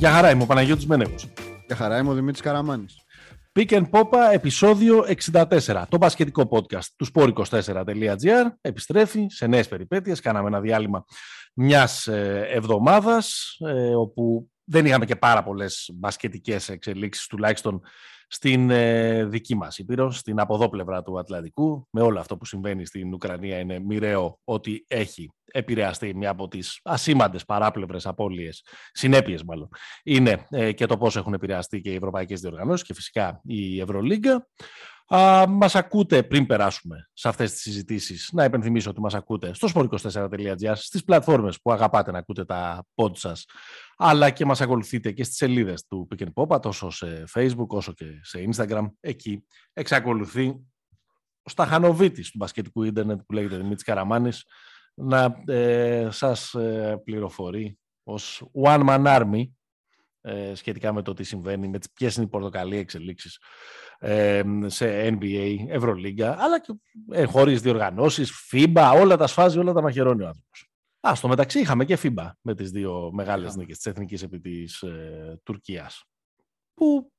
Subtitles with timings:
[0.00, 1.28] Για χαρά είμαι ο Παναγιώτης Μένεγος.
[1.66, 2.96] Για χαρά είμαι ο Δημήτρης Καραμάνης.
[3.58, 5.84] Pick and Popa, επεισόδιο 64.
[5.88, 10.20] Το μπασκετικό podcast του sport24.gr επιστρέφει σε νέες περιπέτειες.
[10.20, 11.04] Κάναμε ένα διάλειμμα
[11.54, 17.80] μιας ε, εβδομάδας, ε, όπου δεν είχαμε και πάρα πολλές μπασκετικές εξελίξεις, τουλάχιστον
[18.32, 21.88] στην ε, δική μας Ήπειρο, στην αποδόπλευρα του Ατλαντικού.
[21.90, 26.80] Με όλο αυτό που συμβαίνει στην Ουκρανία είναι μοιραίο ότι έχει επηρεαστεί μια από τις
[26.82, 29.68] ασήμαντες παράπλευρες απώλειες, συνέπειες μάλλον,
[30.02, 34.46] είναι ε, και το πώς έχουν επηρεαστεί και οι ευρωπαϊκές διοργανώσεις και φυσικά η Ευρωλίγκα.
[35.14, 38.30] Α, μας ακούτε πριν περάσουμε σε αυτές τις συζητήσεις.
[38.32, 43.16] Να υπενθυμίσω ότι μας ακούτε στο sport24.gr, στις πλατφόρμες που αγαπάτε να ακούτε τα pod
[43.16, 43.44] σας,
[43.96, 47.92] αλλά και μας ακολουθείτε και στις σελίδες του Pick and Pop, τόσο σε Facebook όσο
[47.92, 48.86] και σε Instagram.
[49.00, 50.46] Εκεί εξακολουθεί
[51.42, 54.44] ο Σταχανοβίτης του μπασκετικού ίντερνετ που λέγεται Δημήτρης Καραμάνης
[54.94, 59.44] να ε, σας ε, πληροφορεί ως one man army
[60.20, 63.38] ε, σχετικά με το τι συμβαίνει, με τις, ποιες είναι οι πορτοκαλί εξελίξεις
[63.98, 66.72] ε, σε NBA, Ευρωλίγκα, αλλά και
[67.10, 70.70] ε, χωρίς διοργανώσεις, FIBA, όλα τα σφάζει, όλα τα μαχαιρώνει ο άνθρωπος.
[71.08, 74.82] Α, στο μεταξύ είχαμε και FIBA με τις δύο μεγάλες νίκες της Εθνικής επί της
[74.82, 76.04] ε, Τουρκίας.
[76.74, 77.12] Που...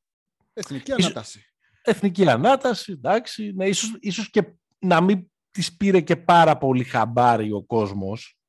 [0.53, 1.45] Εθνική ανάταση.
[1.81, 3.52] Εθνική ανάταση, εντάξει.
[3.55, 8.41] Ναι, ίσως, ίσως και να μην τις πήρε και πάρα πολύ χαμπάρι ο κόσμος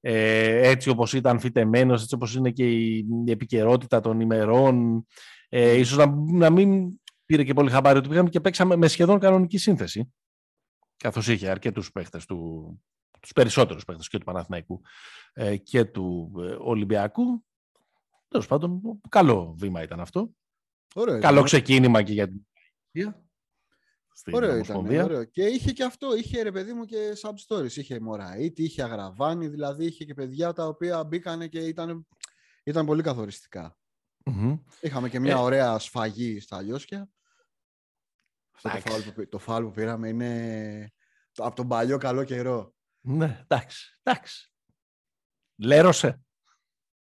[0.00, 5.06] ε, έτσι όπως ήταν φυτεμένος, έτσι όπως είναι και η, επικαιρότητα των ημερών
[5.48, 9.18] ε, ίσως να, να μην πήρε και πολύ χαμπάρι ότι πήγαμε και παίξαμε με σχεδόν
[9.18, 10.12] κανονική σύνθεση
[10.96, 12.80] καθώς είχε αρκετούς παίχτες του,
[13.20, 14.80] τους περισσότερους παίχτες και του Παναθηναϊκού
[15.32, 17.44] ε, και του ε, Ολυμπιακού.
[18.28, 20.30] Τέλος πάντων καλό βήμα ήταν αυτό.
[20.94, 22.46] Ωραία, καλό ξεκίνημα και για την
[24.12, 25.24] στην ωραίο ήταν, ωραίο.
[25.24, 27.72] Και είχε και αυτό, είχε ρε παιδί μου και sub stories.
[27.76, 32.06] Είχε Μωραήτη, είχε Αγραβάνη, δηλαδή είχε και παιδιά τα οποία μπήκανε και ήταν,
[32.64, 33.02] ήταν πολύ
[34.80, 35.38] Είχαμε και μια ε...
[35.38, 37.08] ωραία σφαγή στα Λιώσια.
[38.54, 40.92] Αυτό το φάουλ, που, το φάουλ που πήραμε είναι
[41.36, 42.74] από τον παλιό καλό καιρό.
[43.00, 44.52] Ναι, εντάξει, εντάξει.
[45.56, 46.20] Λέρωσε.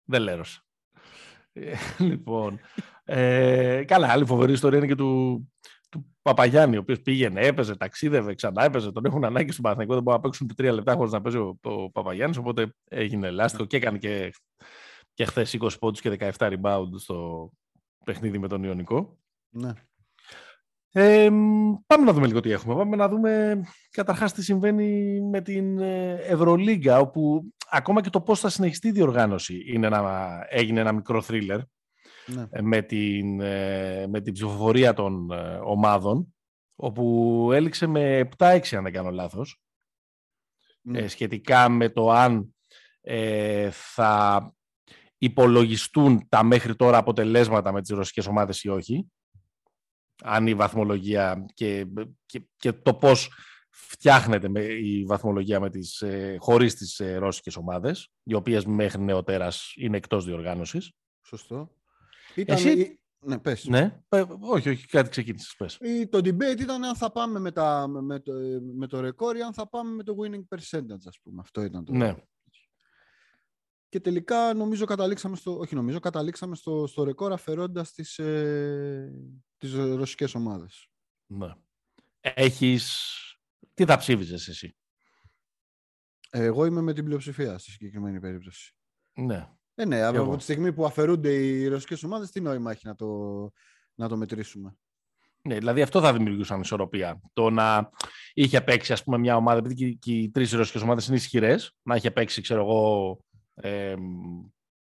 [0.04, 0.62] Δεν λέρωσε.
[1.52, 2.60] Ε, λοιπόν,
[3.04, 5.77] ε, καλά, άλλη φοβερή ιστορία είναι και του, του
[6.28, 8.92] Παπαγιάννη, ο οποίος πήγαινε, έπαιζε, ταξίδευε, ξανά έπαιζε.
[8.92, 9.94] Τον έχουν ανάγκη στον Παναθηναϊκό.
[9.94, 12.36] Δεν μπορούν να παίξουν τρία λεπτά χωρίς να παίζει ο, ο Παπαγιάννης.
[12.36, 14.32] Οπότε έγινε λάστιχο και έκανε και,
[15.14, 17.50] και χθες 20 πόντους και 17 rebound στο
[18.04, 19.18] παιχνίδι με τον Ιωνικό.
[19.48, 19.72] Ναι.
[20.92, 21.28] Ε,
[21.86, 22.74] πάμε να δούμε λίγο τι έχουμε.
[22.74, 23.60] Πάμε να δούμε
[23.90, 28.92] καταρχάς τι συμβαίνει με την ε, Ευρωλίγκα, όπου ακόμα και το πώς θα συνεχιστεί η
[28.92, 31.60] διοργάνωση είναι ένα, έγινε ένα μικρό θρίλερ
[32.34, 32.46] ναι.
[32.50, 35.30] Ε, με, την, ε, με την ψηφοφορία των
[35.64, 36.34] ομάδων,
[36.76, 39.60] όπου έληξε με 7-6 αν δεν κάνω λάθος,
[40.80, 41.08] ναι.
[41.08, 42.52] σχετικά με το αν
[43.70, 44.52] θα
[45.18, 49.06] υπολογιστούν τα μέχρι τώρα αποτελέσματα με τις ρωσικές ομάδες ή όχι
[50.22, 51.86] αν η βαθμολογία και,
[52.26, 53.30] και, και το πώς
[53.70, 59.02] φτιάχνεται με, η βαθμολογία με τις, ε, χωρίς τις ε, ρώσικες ομάδες, οι οποίες μέχρι
[59.02, 60.92] νεοτέρας είναι εκτός διοργάνωσης.
[61.22, 61.77] Σωστό.
[62.40, 62.56] Ήταν...
[62.56, 63.00] Εσύ...
[63.20, 63.64] Ναι, πες.
[63.64, 64.00] Ναι,
[64.40, 65.78] όχι, όχι, κάτι ξεκίνησες, πες.
[66.10, 68.32] Το debate ήταν αν θα πάμε με, τα, με, το,
[68.74, 71.40] με το ρεκόρ ή αν θα πάμε με το winning percentage, ας πούμε.
[71.40, 71.92] Αυτό ήταν το.
[71.92, 72.14] Ναι.
[73.88, 79.12] Και τελικά νομίζω καταλήξαμε στο, όχι νομίζω, καταλήξαμε στο, στο ρεκόρ αφαιρώντας τις, ε,
[79.58, 80.88] τις ρωσικές ομάδες.
[81.26, 81.52] Ναι.
[82.20, 83.12] Έχεις...
[83.74, 84.76] Τι θα ψήφιζες εσύ;
[86.30, 88.76] Εγώ είμαι με την πλειοψηφία στη συγκεκριμένη περίπτωση.
[89.12, 89.48] Ναι.
[89.80, 93.06] Ε, ναι, από τη στιγμή που αφαιρούνται οι ρωσικές ομάδες, τι νόημα έχει να το,
[93.94, 94.76] να το μετρήσουμε;
[95.42, 97.20] Ναι, δηλαδή αυτό θα δημιουργούσαν ισορροπία.
[97.32, 97.90] Το να
[98.34, 101.96] είχε παίξει ας πούμε, μια ομάδα, επειδή και οι τρεις ρωσικές ομάδες είναι ισχυρές, να
[101.96, 103.18] είχε παίξει, ξέρω εγώ,
[103.54, 103.94] ε,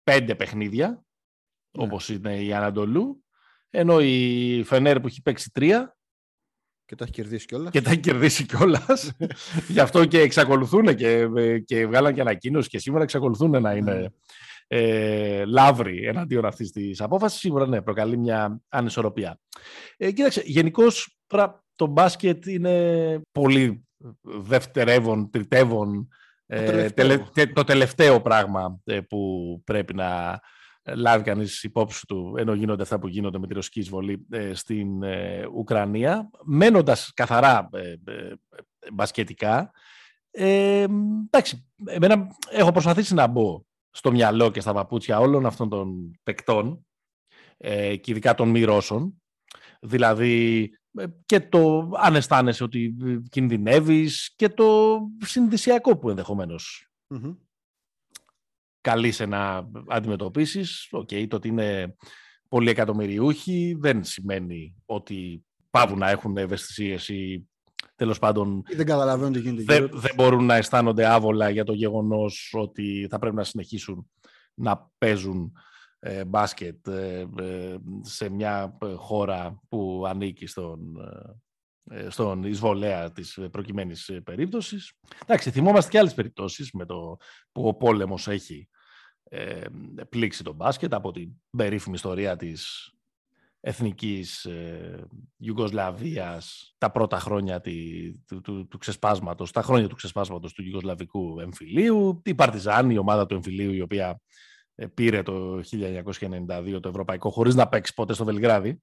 [0.03, 1.83] πέντε παιχνίδια, ναι.
[1.83, 3.23] όπως είναι η Ανατολού,
[3.69, 5.97] ενώ η Φενέρ που έχει παίξει τρία,
[6.85, 7.71] και τα έχει κερδίσει κιόλας.
[7.71, 9.11] Και τα έχει κερδίσει κιόλας.
[9.73, 11.27] Γι' αυτό και εξακολουθούν και,
[11.65, 14.07] και βγάλαν και ανακοίνωση και σήμερα εξακολουθούν να είναι ναι.
[14.71, 17.39] Ε, λαύροι εναντίον αυτής της απόφασης.
[17.39, 19.39] Σίγουρα ναι, προκαλεί μια ανισορροπία.
[19.97, 21.19] Ε, κοίταξε, γενικώς
[21.75, 23.87] το μπάσκετ είναι πολύ
[24.21, 26.07] δευτερεύον, τριτεύον
[26.51, 26.89] ε,
[27.53, 28.21] το, τελευταίο.
[28.21, 30.39] πράγμα ε, που πρέπει να
[30.83, 34.87] λάβει κανείς υπόψη του ενώ γίνονται αυτά που γίνονται με τη ρωσική εισβολή ε, στην
[35.55, 37.69] Ουκρανία μένοντας καθαρά
[38.93, 39.71] μπασκετικά
[40.31, 43.61] εντάξει, εμένα έχω προσπαθήσει να μπω
[43.99, 46.85] στο μυαλό και στα παπούτσια όλων αυτών των παικτών
[47.57, 49.21] ε, και ειδικά των μη Ρώσων.
[49.81, 50.63] Δηλαδή
[50.97, 52.95] ε, και το αν αισθάνεσαι ότι
[53.29, 57.37] κινδυνεύεις και το συνειδησιακό που ενδεχομένως mm-hmm.
[58.81, 60.87] καλείσαι να αντιμετωπίσεις.
[60.91, 61.95] Οκέι, okay, το ότι είναι
[62.49, 67.48] πολλοί εκατομμυριούχοι δεν σημαίνει ότι παύουν να έχουν ευαισθησίες ή
[67.99, 68.63] τέλος πάντων.
[68.75, 69.63] Δεν καταλαβαίνουν τι γίνεται.
[69.63, 74.09] Δεν, δεν μπορούν να αισθάνονται άβολα για το γεγονός ότι θα πρέπει να συνεχίσουν
[74.53, 75.53] να παίζουν
[75.99, 80.97] ε, μπάσκετ ε, ε, σε μια χώρα που ανήκει στον,
[82.07, 84.93] στον εισβολέα της προκειμένης περίπτωσης.
[85.23, 87.17] Εντάξει, θυμόμαστε και άλλες περιπτώσεις με το
[87.51, 88.69] που ο πόλεμος έχει
[90.09, 92.91] πλήξει τον μπάσκετ από την περίφημη ιστορία της
[93.59, 95.07] εθνικής ε,
[95.37, 102.21] Ιουγκοσλαβίας τα πρώτα χρόνια του, του, του, ξεσπάσματος, τα χρόνια του ξεσπάσματος του Ιουγκοσλαβικού εμφυλίου,
[102.25, 104.21] η Παρτιζάνη, η ομάδα του εμφυλίου η οποία
[104.75, 108.81] ε, πήρε το 1992 το ευρωπαϊκό χωρίς να παίξει ποτέ στο Βελιγράδι.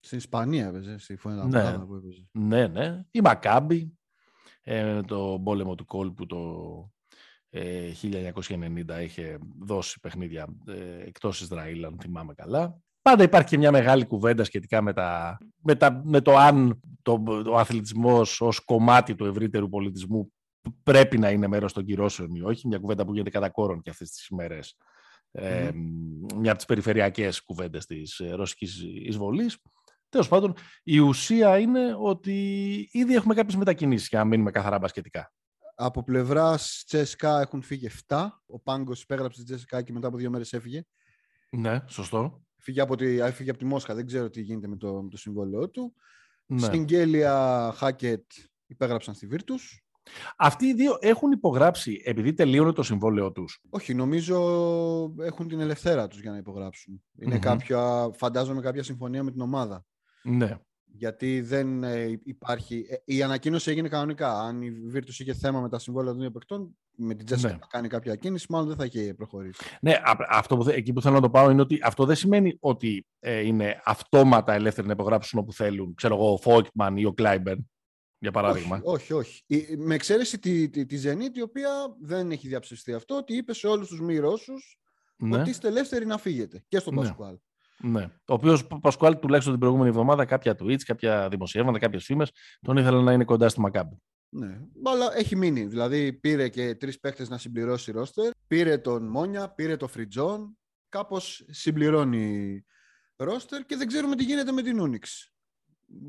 [0.00, 2.28] Στην Ισπανία έπαιζε, στη ναι, που έπαιζε.
[2.32, 3.04] Ναι, ναι.
[3.10, 3.98] Η Μακάμπη,
[4.62, 6.90] ε, το πόλεμο του κόλπου το
[7.52, 12.80] 1990 ε, είχε δώσει παιχνίδια ε, εκτός Ισραήλ, αν θυμάμαι καλά.
[13.02, 17.22] Πάντα υπάρχει και μια μεγάλη κουβέντα σχετικά με, τα, με, τα, με το αν το,
[17.46, 20.32] ο αθλητισμός ως κομμάτι του ευρύτερου πολιτισμού
[20.82, 22.68] πρέπει να είναι μέρος των κυρώσεων ή όχι.
[22.68, 24.76] Μια κουβέντα που γίνεται κατά κόρον και αυτές τις ημέρες.
[25.32, 25.70] Ε,
[26.34, 29.58] μια από τις περιφερειακές κουβέντες της ε, ρωσικής εισβολής.
[30.08, 32.32] Τέλος πάντων, η ουσία είναι ότι
[32.92, 35.32] ήδη έχουμε κάποιες μετακινήσεις για να μείνουμε καθαρά μπασκετικά.
[35.74, 38.28] Από πλευράς Τσέσκα έχουν φύγει 7.
[38.46, 40.82] Ο Πάγκος υπέγραψε τη Τσέσκα και μετά από δύο μέρες έφυγε.
[41.50, 42.42] Ναι, σωστό.
[42.60, 45.68] Φύγει από, τη, από τη Μόσχα, δεν ξέρω τι γίνεται με το, με το συμβόλαιό
[45.68, 45.94] του.
[46.46, 46.60] Ναι.
[46.60, 48.24] Συγγέλια Χάκετ
[48.66, 49.84] υπέγραψαν στη Βίρτους.
[50.36, 53.60] Αυτοί οι δύο έχουν υπογράψει επειδή τελείωνε το συμβόλαιό τους.
[53.70, 54.38] Όχι, νομίζω
[55.20, 57.02] έχουν την ελευθέρα τους για να υπογράψουν.
[57.18, 57.40] Είναι mm-hmm.
[57.40, 59.84] κάποια, φαντάζομαι κάποια συμφωνία με την ομάδα.
[60.22, 60.58] Ναι.
[61.00, 62.86] Γιατί δεν ε, υπάρχει.
[62.88, 64.40] Ε, η ανακοίνωση έγινε κανονικά.
[64.40, 67.58] Αν η Virtus είχε θέμα με τα συμβόλαια των δύο παικτών, με την Τζέσικα ναι.
[67.60, 69.62] να κάνει κάποια κίνηση, μάλλον δεν θα είχε προχωρήσει.
[69.80, 69.94] Ναι,
[70.28, 73.40] αυτό που, εκεί που θέλω να το πάω είναι ότι αυτό δεν σημαίνει ότι ε,
[73.40, 75.94] είναι αυτόματα ελεύθεροι να υπογράψουν όπου θέλουν.
[75.94, 77.70] Ξέρω εγώ, ο Φόικτμαν ή ο Κλάιμπερν,
[78.18, 78.80] για παράδειγμα.
[78.84, 79.42] Όχι, όχι.
[79.46, 79.76] όχι.
[79.76, 81.70] Με εξαίρεση τη, τη, τη Zenit, η οποία
[82.00, 84.54] δεν έχει διαψευστεί αυτό, ότι είπε σε όλους τους μη Ρώσου
[85.16, 85.40] ναι.
[85.40, 86.64] ότι είστε ελεύθεροι να φύγετε.
[86.68, 87.00] Και στον ναι.
[87.00, 87.36] Πασκουάλ.
[87.82, 88.02] Ναι.
[88.04, 92.30] Ο οποίος Πασκουάλ τουλάχιστον την προηγούμενη εβδομάδα κάποια tweets, κάποια δημοσιεύματα, κάποιες φήμες
[92.60, 94.02] τον ήθελε να είναι κοντά στη Μακάμπη.
[94.32, 95.66] Ναι, αλλά έχει μείνει.
[95.66, 98.30] Δηλαδή πήρε και τρεις παίχτε να συμπληρώσει ρόστερ.
[98.46, 100.58] Πήρε τον Μόνια, πήρε τον Φριτζόν.
[100.88, 102.64] Κάπως συμπληρώνει
[103.16, 105.32] ρόστερ και δεν ξέρουμε τι γίνεται με την Ούνιξ.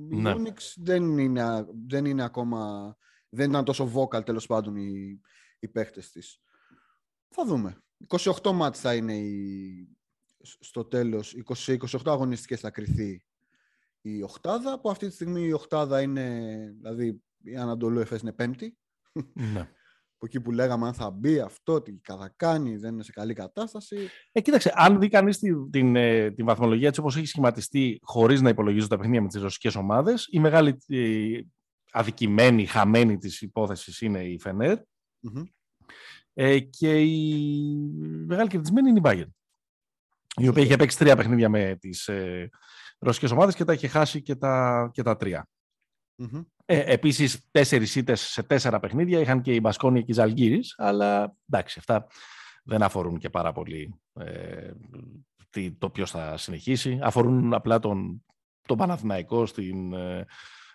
[0.10, 0.30] Ναι.
[0.30, 2.96] Η Ούνιξ δεν είναι, δεν είναι ακόμα.
[3.30, 5.22] Δεν ήταν τόσο vocal τέλος πάντων οι,
[5.60, 6.42] οι παίχτε της.
[7.30, 7.78] Θα δούμε.
[8.08, 9.88] 28 μάτς θα είναι η,
[10.44, 11.36] στο τέλος,
[11.66, 13.24] 20, 28 αγωνιστικές θα κρυθεί
[14.02, 18.78] η οχτάδα, που αυτή τη στιγμή η οχτάδα είναι, δηλαδή η Ανατολού Εφές είναι πέμπτη.
[19.34, 19.60] Ναι.
[20.22, 23.34] Από εκεί που λέγαμε αν θα μπει αυτό, τι θα κάνει, δεν είναι σε καλή
[23.34, 24.10] κατάσταση.
[24.32, 28.42] Ε, κοίταξε, αν δει κανείς την, την, ε, την βαθμολογία έτσι όπως έχει σχηματιστεί, χωρίς
[28.42, 31.52] να υπολογίζονται τα παιχνίδια με τις ρωσικές ομάδες, η μεγάλη η
[31.92, 34.78] αδικημένη, χαμένη της υπόθεσης είναι η Φενέρ.
[36.34, 37.76] Ε, και η
[38.26, 39.32] μεγάλη κερδισμένη είναι η Bayern
[40.36, 42.50] η οποία είχε παίξει τρία παιχνίδια με τις ε,
[43.00, 45.50] ρωσικές ομάδες και τα είχε χάσει και τα, και τα τρία.
[46.18, 46.46] Mm-hmm.
[46.66, 51.36] Ε, επίσης, τέσσερις ήττες σε τέσσερα παιχνίδια είχαν και η Μπασκόνια και η Ζαλγύρης, αλλά
[51.50, 52.08] εντάξει, αυτά
[52.64, 54.72] δεν αφορούν και πάρα πολύ ε,
[55.78, 57.00] το ποιος θα συνεχίσει.
[57.02, 58.24] Αφορούν απλά τον,
[58.62, 60.26] τον Παναθηναϊκό στην ε,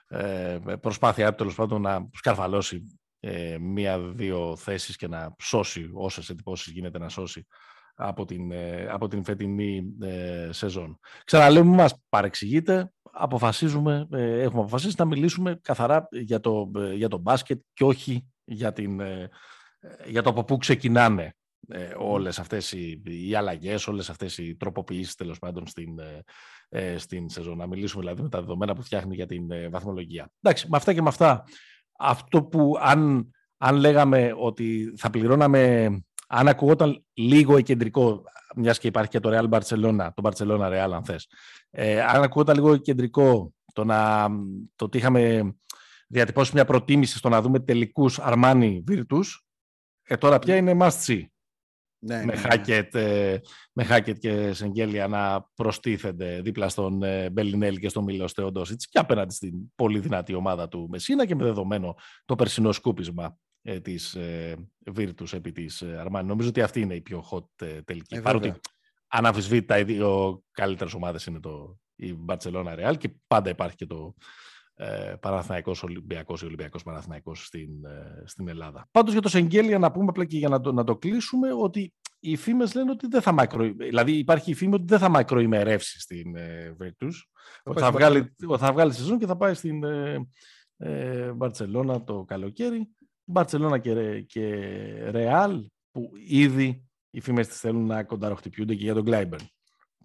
[0.09, 6.73] ε προσπάθειά του τέλος πάντων να σκαρφαλώσει ε, μία-δύο θέσεις και να σώσει όσες εντυπώσεις
[6.73, 7.47] γίνεται να σώσει
[7.97, 10.99] από την, ε, από την φετινή ε, σεζόν.
[11.25, 17.61] Ξαναλέμε, μας παρεξηγείτε, αποφασίζουμε, ε, έχουμε αποφασίσει να μιλήσουμε καθαρά για το, για το μπάσκετ
[17.73, 19.00] και όχι για, την,
[20.07, 21.35] για το από πού ξεκινάνε
[21.99, 26.00] όλες αυτές οι, οι αλλαγές, όλες αυτές οι τροποποιήσεις τέλος πάντων στην,
[26.97, 27.57] στην σεζόν.
[27.57, 30.31] Να μιλήσουμε δηλαδή με τα δεδομένα που φτιάχνει για την βαθμολογία.
[30.41, 31.45] Εντάξει, με αυτά και με αυτά,
[31.99, 35.88] αυτό που αν, αν λέγαμε ότι θα πληρώναμε
[36.26, 38.23] αν ακουγόταν λίγο κεντρικό,
[38.56, 41.28] μιας και υπάρχει και το Real Barcelona, το Barcelona Real, αν θες,
[41.71, 44.28] ε, αν ακουγόταν λίγο κεντρικό το, να,
[44.76, 45.54] το ότι είχαμε
[46.09, 49.25] διατυπώσει μια προτίμηση στο να δούμε τελικούς Armani Virtus,
[50.02, 51.23] ε, τώρα πια είναι must see.
[51.99, 53.00] Ναι, με, ναι, ναι.
[53.00, 53.40] Ε,
[53.73, 59.35] με και Σεγγέλια να προστίθενται δίπλα στον ε, Μπελινέλ και στον Μίλος Θεοντόσιτς και απέναντι
[59.35, 64.56] στην πολύ δυνατή ομάδα του Μεσίνα και με δεδομένο το περσινό σκούπισμα ε, της ε,
[64.96, 66.28] Virtus επί της Αρμάνη.
[66.28, 68.14] Νομίζω ότι αυτή είναι η πιο hot ε, τελική.
[68.14, 68.54] Ε, Παρότι
[69.06, 74.14] αναμφισβήτητα οι δύο καλύτερες ομάδες είναι το, η Barcelona Real και πάντα υπάρχει και το
[74.75, 78.88] ε, Παναθηναϊκός Ολυμπιακός ή Ολυμπιακός Παναθηναϊκός στην, ε, στην Ελλάδα.
[78.90, 81.94] Πάντως για το Σεγγέλια να πούμε απλά και για να το, να το κλείσουμε ότι
[82.20, 83.73] οι φήμες λένε ότι δεν θα μακρο...
[83.73, 87.12] Δηλαδή υπάρχει η φήμη ότι δεν θα μακροημερεύσει στην ε, Virtus.
[87.62, 90.28] Ότι θα, βγάλει, θα βγάλει σεζόν και θα πάει στην ε,
[90.76, 91.32] ε,
[92.04, 92.88] το καλοκαίρι.
[93.26, 94.45] Μπαρτσελώνα και, και
[95.11, 99.47] Ρεάλ που ήδη οι φήμες της θέλουν να κονταροχτυπιούνται και για τον Γκλάιμπερν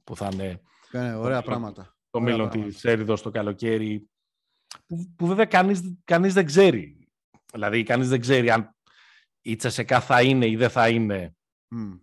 [0.03, 0.61] που θα είναι...
[0.91, 1.95] Ναι, ωραία πράγματα.
[2.09, 4.09] Το μέλλον της Έριδος το καλοκαίρι
[4.85, 7.07] που, που βέβαια κανείς, κανείς δεν ξέρει.
[7.53, 8.75] Δηλαδή, κανείς δεν ξέρει αν
[9.41, 11.35] η Τσεσεκά θα είναι ή δεν θα είναι
[11.75, 11.99] mm.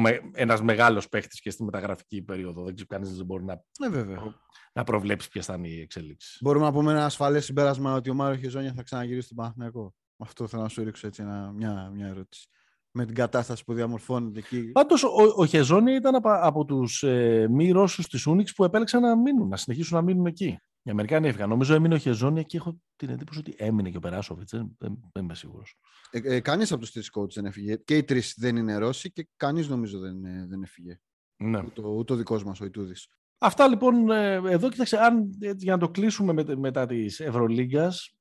[0.00, 2.64] με, ένας μεγάλος παίχτης και στη μεταγραφική περίοδο.
[2.64, 3.52] Δεν ξέρω, κανείς δεν μπορεί να,
[3.84, 4.40] ε, βέβαια.
[4.72, 6.38] να προβλέψει ποιες θα είναι οι εξελίξεις.
[6.40, 9.94] Μπορούμε να πούμε ένα ασφαλές συμπέρασμα ότι ο Μάριο Χεζόνια θα ξαναγυρίσει στον Παναθηναϊκό.
[10.22, 12.48] Αυτό θέλω να σου ρίξω έτσι ένα, μια, μια ερώτηση.
[12.90, 14.62] Με την κατάσταση που διαμορφώνεται εκεί.
[14.62, 19.02] Πάντως, ο, ο Χεζόνια ήταν από, από τους ε, μη Ρώσους της Ούνιξ που επέλεξαν
[19.02, 20.58] να μείνουν, να συνεχίσουν να μείνουν εκεί.
[20.82, 21.48] Οι Αμερικάνοι έφυγαν.
[21.48, 24.50] Νομίζω έμεινε ο Χεζόνια και έχω την εντύπωση ότι έμεινε και ο Περάσοβιτς.
[24.50, 25.78] Δεν, δεν, δεν είμαι σίγουρος.
[26.10, 27.76] Ε, ε, κανείς από τους τρεις coaches δεν έφυγε.
[27.76, 31.00] Και οι τρεις δεν είναι Ρώσοι και κανείς νομίζω δεν, ε, δεν έφυγε.
[31.36, 31.62] Ναι.
[31.82, 33.08] Ούτε, ο δικός μας, ο Ιτούδης.
[33.38, 38.16] Αυτά λοιπόν ε, εδώ, κοίταξε, αν, για να το κλείσουμε με, μετά της Ευρωλίγκας,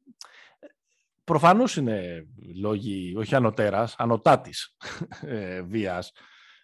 [1.31, 2.25] προφανώς είναι
[2.61, 4.75] λόγοι, όχι ανωτέρας, ανωτάτης
[5.21, 6.11] ε, βίας,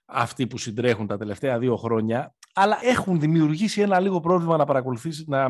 [0.06, 5.24] αυτοί που συντρέχουν τα τελευταία δύο χρόνια αλλά έχουν δημιουργήσει ένα λίγο πρόβλημα να παρακολουθήσει,
[5.28, 5.48] να,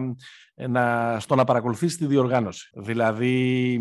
[0.68, 2.70] να, στο να παρακολουθήσει τη διοργάνωση.
[2.74, 3.80] Δηλαδή,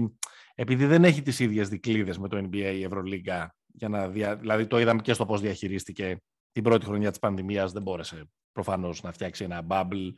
[0.55, 4.67] επειδή δεν έχει τις ίδιες δικλείδες με το NBA η Ευρωλίγκα, για να δια, δηλαδή
[4.67, 6.21] το είδαμε και στο πώς διαχειρίστηκε
[6.53, 10.15] την πρώτη χρονιά της πανδημίας, δεν μπόρεσε προφανώς να φτιάξει ένα bubble.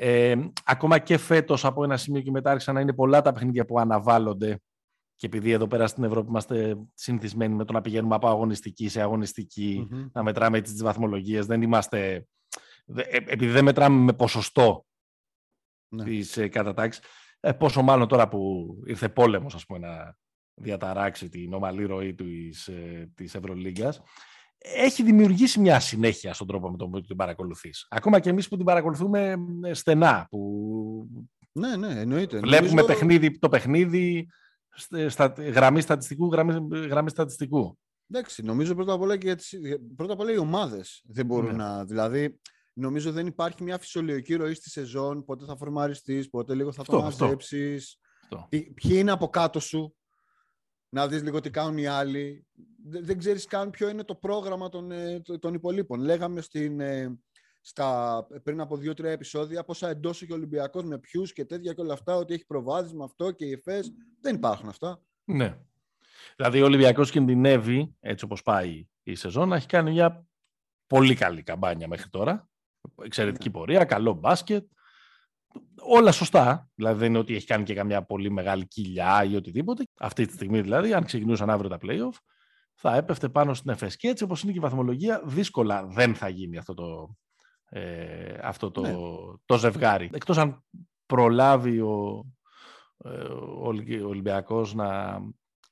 [0.00, 3.64] Ε, ακόμα και φέτος από ένα σημείο και μετά άρχισαν να είναι πολλά τα παιχνίδια
[3.64, 4.60] που αναβάλλονται
[5.16, 9.00] και επειδή εδώ πέρα στην Ευρώπη είμαστε συνηθισμένοι με το να πηγαίνουμε από αγωνιστική σε
[9.00, 12.26] αγωνιστικη να μετράμε τις βαθμολογίες, δεν είμαστε
[12.96, 14.86] ε, επειδή δεν μετράμε με ποσοστό
[15.88, 16.04] ναι.
[16.04, 17.04] της ε, κατατάξης,
[17.40, 20.16] ε, πόσο μάλλον τώρα που ήρθε πόλεμος ας πούμε, να
[20.54, 24.02] διαταράξει την ομαλή ροή της, ε, της Ευρωλίγκας,
[24.58, 27.86] έχει δημιουργήσει μια συνέχεια στον τρόπο με τον οποίο την παρακολουθείς.
[27.90, 29.36] Ακόμα και εμείς που την παρακολουθούμε
[29.72, 31.08] στενά, που
[31.52, 32.38] ναι, ναι, εννοείται.
[32.38, 32.86] βλέπουμε Νομίζω...
[32.86, 34.28] παιχνίδι, το παιχνίδι
[35.08, 37.78] στα, γραμμή στατιστικού, γραμμή, γραμμή στατιστικού.
[38.10, 39.36] Εντάξει, νομίζω πρώτα απ' όλα, και
[39.96, 41.62] πρώτα απ όλα οι ομάδες δεν μπορούν ναι.
[41.62, 41.84] να...
[41.84, 42.40] Δηλαδή,
[42.72, 47.02] νομίζω δεν υπάρχει μια φυσιολογική ροή στη σεζόν, πότε θα φορμαριστείς, πότε λίγο θα το
[47.02, 47.98] μαζέψεις,
[48.48, 49.96] ποιοι είναι από κάτω σου,
[50.88, 52.46] να δεις λίγο τι κάνουν οι άλλοι.
[52.84, 56.00] Δεν, δεν ξέρεις καν ποιο είναι το πρόγραμμα των, ε, των υπολείπων.
[56.00, 57.18] Λέγαμε στην, ε,
[57.60, 61.80] στα, πριν από δύο-τρία επεισόδια πόσα εντός έχει ο Ολυμπιακός με ποιους και τέτοια και
[61.80, 63.92] όλα αυτά, ότι έχει προβάδισμα αυτό και οι ΕΦΕΣ.
[64.20, 65.02] Δεν υπάρχουν αυτά.
[65.24, 65.58] Ναι.
[66.36, 70.26] Δηλαδή ο Ολυμπιακός κινδυνεύει, έτσι όπως πάει η σεζόν, να έχει κάνει μια
[70.86, 72.48] πολύ καλή καμπάνια μέχρι τώρα
[73.02, 74.66] εξαιρετική πορεία, καλό μπάσκετ.
[75.80, 76.70] Όλα σωστά.
[76.74, 79.84] Δηλαδή δεν είναι ότι έχει κάνει και καμιά πολύ μεγάλη κοιλιά ή οτιδήποτε.
[79.98, 82.18] Αυτή τη στιγμή δηλαδή, αν ξεκινούσαν αύριο τα playoff,
[82.74, 83.96] θα έπεφτε πάνω στην ΕΦΕΣ.
[83.96, 87.16] Και έτσι όπως είναι και η βαθμολογία, δύσκολα δεν θα γίνει αυτό το,
[87.68, 88.94] ε, αυτό το, ναι.
[89.44, 90.10] το ζευγάρι.
[90.12, 90.64] Εκτός αν
[91.06, 92.24] προλάβει ο,
[93.04, 93.66] ε, ο
[94.06, 95.20] Ολυμπιακός να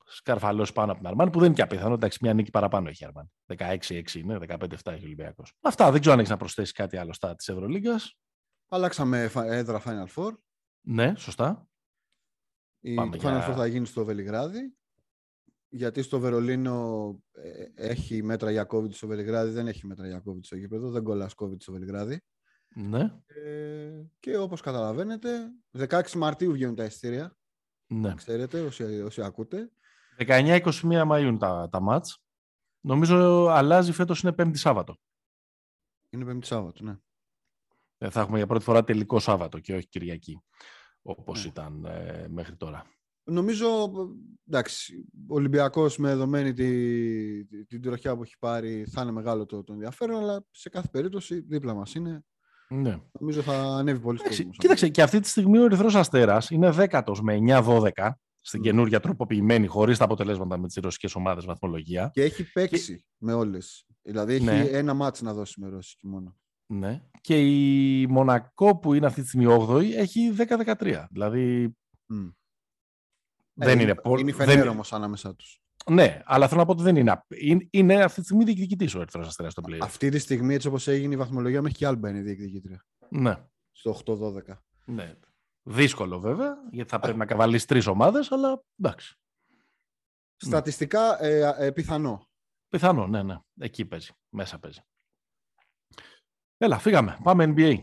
[0.07, 1.95] σκαρφαλώσει πάνω από την Αρμάν, που δεν είναι και απίθανο.
[1.95, 3.31] Εντάξει, μια νίκη παραπάνω έχει η Αρμάν.
[3.47, 5.53] 16-6 είναι, 15-7 έχει ο Ολυμπιακός.
[5.61, 5.91] Αυτά.
[5.91, 8.17] Δεν ξέρω αν έχεις να προσθέσεις κάτι άλλο στα της Ευρωλίγκας.
[8.69, 10.33] Αλλάξαμε έδρα Final Four.
[10.81, 11.69] Ναι, σωστά.
[12.81, 14.77] Η Πάμε Final Four θα γίνει στο Βελιγράδι.
[15.69, 20.41] Γιατί στο Βερολίνο ε, έχει μέτρα για COVID στο Βελιγράδι, δεν έχει μέτρα για COVID
[20.41, 22.21] στο γήπεδο, δεν κολλάς COVID στο Βελιγράδι.
[22.75, 23.13] Ναι.
[23.27, 27.37] Ε, και όπως καταλαβαίνετε, 16 Μαρτίου βγαίνουν τα εισιτήρια.
[27.87, 28.15] Ναι.
[28.15, 29.71] Ξέρετε, όσοι, όσοι ακούτε.
[30.19, 32.23] 19-21 Μαΐου τα, τα μάτς.
[32.81, 34.97] Νομίζω αλλάζει φέτος είναι Πέμπτη Σάββατο.
[36.11, 36.97] Είναι Πέμπτη Σάββατο, ναι.
[37.99, 40.43] Ε, θα έχουμε για πρώτη φορά τελικό Σάββατο και όχι Κυριακή,
[41.03, 41.49] όπως ναι.
[41.49, 42.85] ήταν ε, μέχρι τώρα.
[43.29, 43.67] Νομίζω,
[44.49, 49.65] εντάξει, ο Ολυμπιακός με δεδομένη τη, την τροχιά που έχει πάρει θα είναι μεγάλο το,
[49.65, 52.25] το ενδιαφέρον, αλλά σε κάθε περίπτωση δίπλα μας είναι.
[52.69, 53.01] Ναι.
[53.21, 57.23] Νομίζω θα ανέβει πολύ στο Κοίταξε, και αυτή τη στιγμή ο Ερυθρός Αστέρας είναι δέκατος
[57.23, 57.91] με 9-12
[58.41, 58.63] στην mm.
[58.63, 62.11] καινούργια τροποποιημένη, χωρίς τα αποτελέσματα με τις ρωσικές ομάδες βαθμολογία.
[62.13, 63.87] Και έχει παίξει με όλες.
[64.03, 64.61] Δηλαδή έχει ναι.
[64.61, 66.37] ένα μάτσο να δώσει με ρωσική μόνο.
[66.67, 67.03] Ναι.
[67.21, 71.05] Και η Μονακό που είναι αυτή τη στιγμή 8η έχει 10-13.
[71.11, 71.77] Δηλαδή.
[72.13, 72.33] Mm.
[73.53, 74.21] Δεν ε, είναι πολύ.
[74.21, 75.61] Είναι φαινέρο όμως ανάμεσά τους.
[75.91, 77.23] Ναι, αλλά θέλω να πω ότι δεν είναι.
[77.71, 79.79] Είναι αυτή τη στιγμή διεκδικητής ο Ερυθρός Αστέρας στο πλοίο.
[79.83, 82.85] Αυτή τη στιγμή, έτσι όπως έγινε η βαθμολογία, μέχρι και Άλμπα είναι διεκδικητρία.
[83.09, 83.37] Ναι.
[83.73, 84.59] Στο 8-12.
[84.85, 85.15] Ναι.
[85.63, 89.19] Δύσκολο βέβαια, γιατί θα πρέπει να καβαλείς τρεις ομάδες, αλλά εντάξει.
[90.37, 92.29] Στατιστικά ε, ε, πιθανό.
[92.69, 93.39] Πιθανό, ναι, ναι.
[93.59, 94.13] Εκεί παίζει.
[94.29, 94.81] Μέσα παίζει.
[96.59, 97.19] Έλα, φύγαμε.
[97.23, 97.75] Πάμε NBA.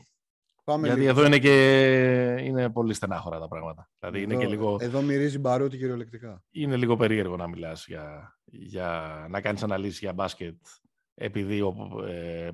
[0.64, 2.38] Πάμε Γιατί εδώ είναι, και...
[2.42, 3.90] είναι πολύ στενάχωρα τα πράγματα.
[4.00, 4.78] Δηλαδή εδώ, είναι και λίγο...
[4.80, 6.44] εδώ μυρίζει μπαρούτι κυριολεκτικά.
[6.52, 9.26] Είναι λίγο περίεργο να μιλάς για, για...
[9.30, 10.56] να κάνεις αναλύσεις για μπάσκετ
[11.14, 11.62] επειδή
[12.08, 12.50] ε,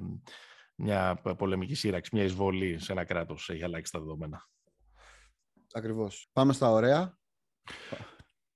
[0.75, 4.47] μια πολεμική σύραξη, μια εισβολή σε ένα κράτος έχει αλλάξει τα δεδομένα.
[5.73, 6.29] Ακριβώς.
[6.33, 7.17] Πάμε στα ωραία.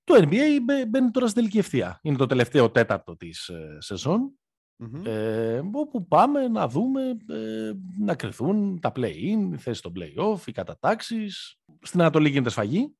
[0.04, 2.00] Το NBA μπαίνει τώρα στην τελική ευθεία.
[2.02, 3.78] Είναι το τελευταίο τέταρτο της ε,
[4.92, 10.48] σεζόν ε, όπου πάμε να δούμε ε, να κρυθούν τα play-in, η θέση των play-off,
[10.48, 11.58] οι κατατάξεις.
[11.82, 12.96] Στην Ανατολή γίνεται σφαγή.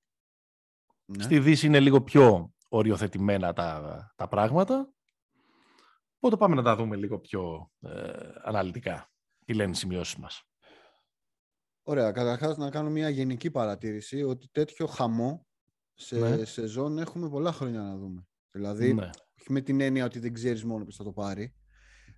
[1.06, 1.24] Ναι.
[1.24, 4.94] Στη Δύση είναι λίγο πιο οριοθετημένα τα, τα πράγματα.
[6.16, 8.12] Οπότε πάμε να τα δούμε λίγο πιο ε,
[8.44, 9.12] αναλυτικά.
[9.46, 10.44] Τι λένε οι σημειώσεις μας.
[11.84, 12.12] Ωραία.
[12.12, 15.48] Καταρχάς να κάνω μια γενική παρατήρηση ότι τέτοιο χαμό
[15.94, 16.46] σε ναι.
[16.46, 18.28] σεζόν έχουμε πολλά χρόνια να δούμε.
[18.52, 19.10] Δηλαδή, ναι.
[19.40, 21.54] όχι με την έννοια ότι δεν ξέρεις μόνο ποιος θα το πάρει,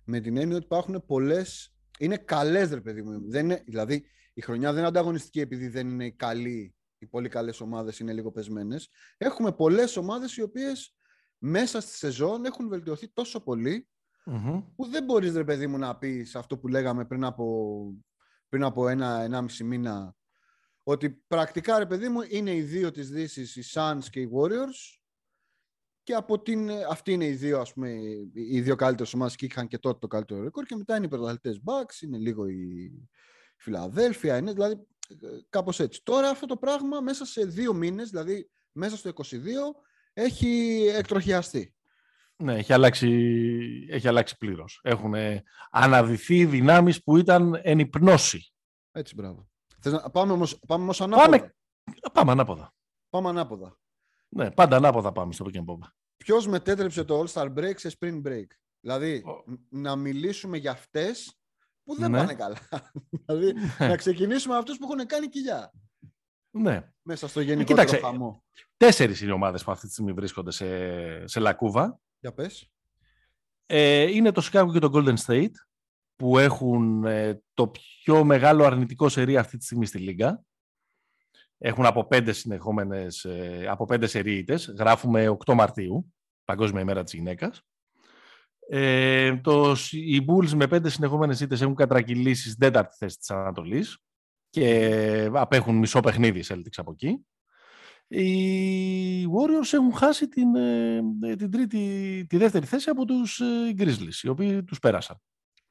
[0.06, 1.74] με την έννοια ότι υπάρχουν πολλές.
[1.98, 3.30] Είναι καλές, ρε παιδί μου.
[3.30, 7.60] Δεν είναι, δηλαδή, η χρονιά δεν είναι ανταγωνιστική επειδή δεν είναι καλοί, οι πολύ καλές
[7.60, 8.88] ομάδες είναι λίγο πεσμένες.
[9.16, 10.96] Έχουμε πολλές ομάδες οι οποίες
[11.38, 13.42] μέσα στη σεζόν έχουν βελτιωθεί τόσο
[14.76, 17.94] που δεν μπορείς, ρε παιδί μου, να πεις αυτό που λέγαμε πριν από,
[18.48, 20.14] πριν από ένα-ενάμιση μήνα.
[20.82, 24.98] Ότι πρακτικά, ρε παιδί μου, είναι οι δύο της δύσης, οι Suns και οι Warriors
[26.06, 27.90] και από την, αυτοί είναι οι δύο, ας πούμε,
[28.32, 30.64] οι δύο καλύτερε ομάδε και είχαν και τότε το καλύτερο ρεκόρ.
[30.64, 32.92] Και μετά είναι οι πρωταθλητές Bucks, είναι λίγο η
[33.56, 34.86] Φιλαδέλφια, είναι δηλαδή
[35.48, 36.02] κάπως έτσι.
[36.02, 39.34] Τώρα αυτό το πράγμα μέσα σε δύο μήνες, δηλαδή μέσα στο 22,
[40.12, 41.74] έχει εκτροχιαστεί.
[42.36, 43.08] Ναι, έχει αλλάξει,
[43.90, 44.80] έχει αλλάξει πλήρως.
[44.82, 45.14] Έχουν
[45.70, 48.52] αναδυθεί δυνάμεις που ήταν εν υπνώση.
[48.92, 49.48] Έτσι, μπράβο.
[49.80, 50.10] Θες να...
[50.10, 51.28] Πάμε όμως, πάμε όμως ανάποδα.
[51.28, 51.54] Πάμε,
[52.12, 52.74] πάμε ανάποδα.
[53.10, 53.78] Πάμε ανάποδα.
[54.36, 55.78] Ναι, πάντα ανάποδα πάμε στο pick and pop.
[56.16, 58.46] Ποιος μετέτρεψε το All-Star Break σε Spring Break;
[58.80, 59.24] Δηλαδή,
[59.68, 61.38] να μιλήσουμε για αυτές
[61.84, 62.18] που δεν ναι.
[62.18, 62.58] πάνε καλά.
[63.26, 63.88] δηλαδή, ναι.
[63.88, 65.72] να ξεκινήσουμε με αυτούς που έχουν κάνει κοιλιά.
[66.50, 66.92] Ναι.
[67.02, 68.44] Μέσα στο γενικό Κοίταξε, χαμό.
[68.76, 72.00] Τέσσερις είναι οι ομάδες που αυτή τη στιγμή βρίσκονται σε, σε λακκούβα.
[72.18, 72.70] Για πες.
[73.66, 75.54] Ε, είναι το Chicago και το Golden State
[76.16, 80.44] που έχουν ε, το πιο μεγάλο αρνητικό σερί αυτή τη στιγμή στη Λίγκα.
[81.58, 84.74] Έχουν από πέντε συνεχόμενες, ε, από πέντε σερίητες.
[84.78, 86.14] Γράφουμε 8 Μαρτίου,
[86.44, 87.62] Παγκόσμια ημέρα της γυναίκας.
[88.68, 93.98] Ε, το, οι Bulls με πέντε συνεχόμενες ήττες έχουν κατρακυλήσει στην τέταρτη θέση της Ανατολής
[94.50, 97.26] και απέχουν μισό παιχνίδι Celtics από εκεί.
[98.08, 101.02] Οι Warriors έχουν χάσει την, ε,
[101.36, 105.20] την τρίτη, τη δεύτερη θέση από τους ε, Grizzlies, οι οποίοι τους πέρασαν.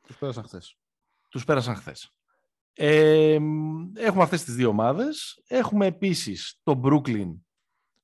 [0.08, 0.78] Τους πέρασαν χθες.
[1.30, 2.14] Τους πέρασαν χθες.
[2.78, 3.38] Ε,
[3.96, 5.44] έχουμε αυτές τις δύο ομάδες.
[5.48, 7.36] Έχουμε επίσης το Brooklyn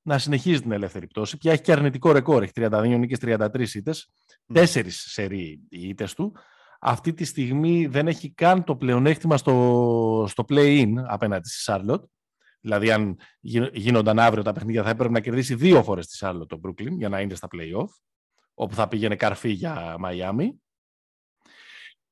[0.02, 1.36] να συνεχίζει την ελεύθερη πτώση.
[1.36, 2.42] Πια έχει και αρνητικό ρεκόρ.
[2.42, 4.10] Έχει 32 νίκες, 33 ήττες.
[4.10, 4.54] Mm.
[4.54, 6.32] Τέσσερις σερί οι ήττες του.
[6.80, 12.02] Αυτή τη στιγμή δεν έχει καν το πλεονέκτημα στο, στο play-in απέναντι στη Charlotte.
[12.60, 13.16] Δηλαδή, αν
[13.72, 17.08] γίνονταν αύριο τα παιχνίδια, θα έπρεπε να κερδίσει δύο φορές τη Charlotte το Brooklyn για
[17.08, 17.88] να είναι στα play-off,
[18.54, 20.48] όπου θα πήγαινε καρφί για Miami.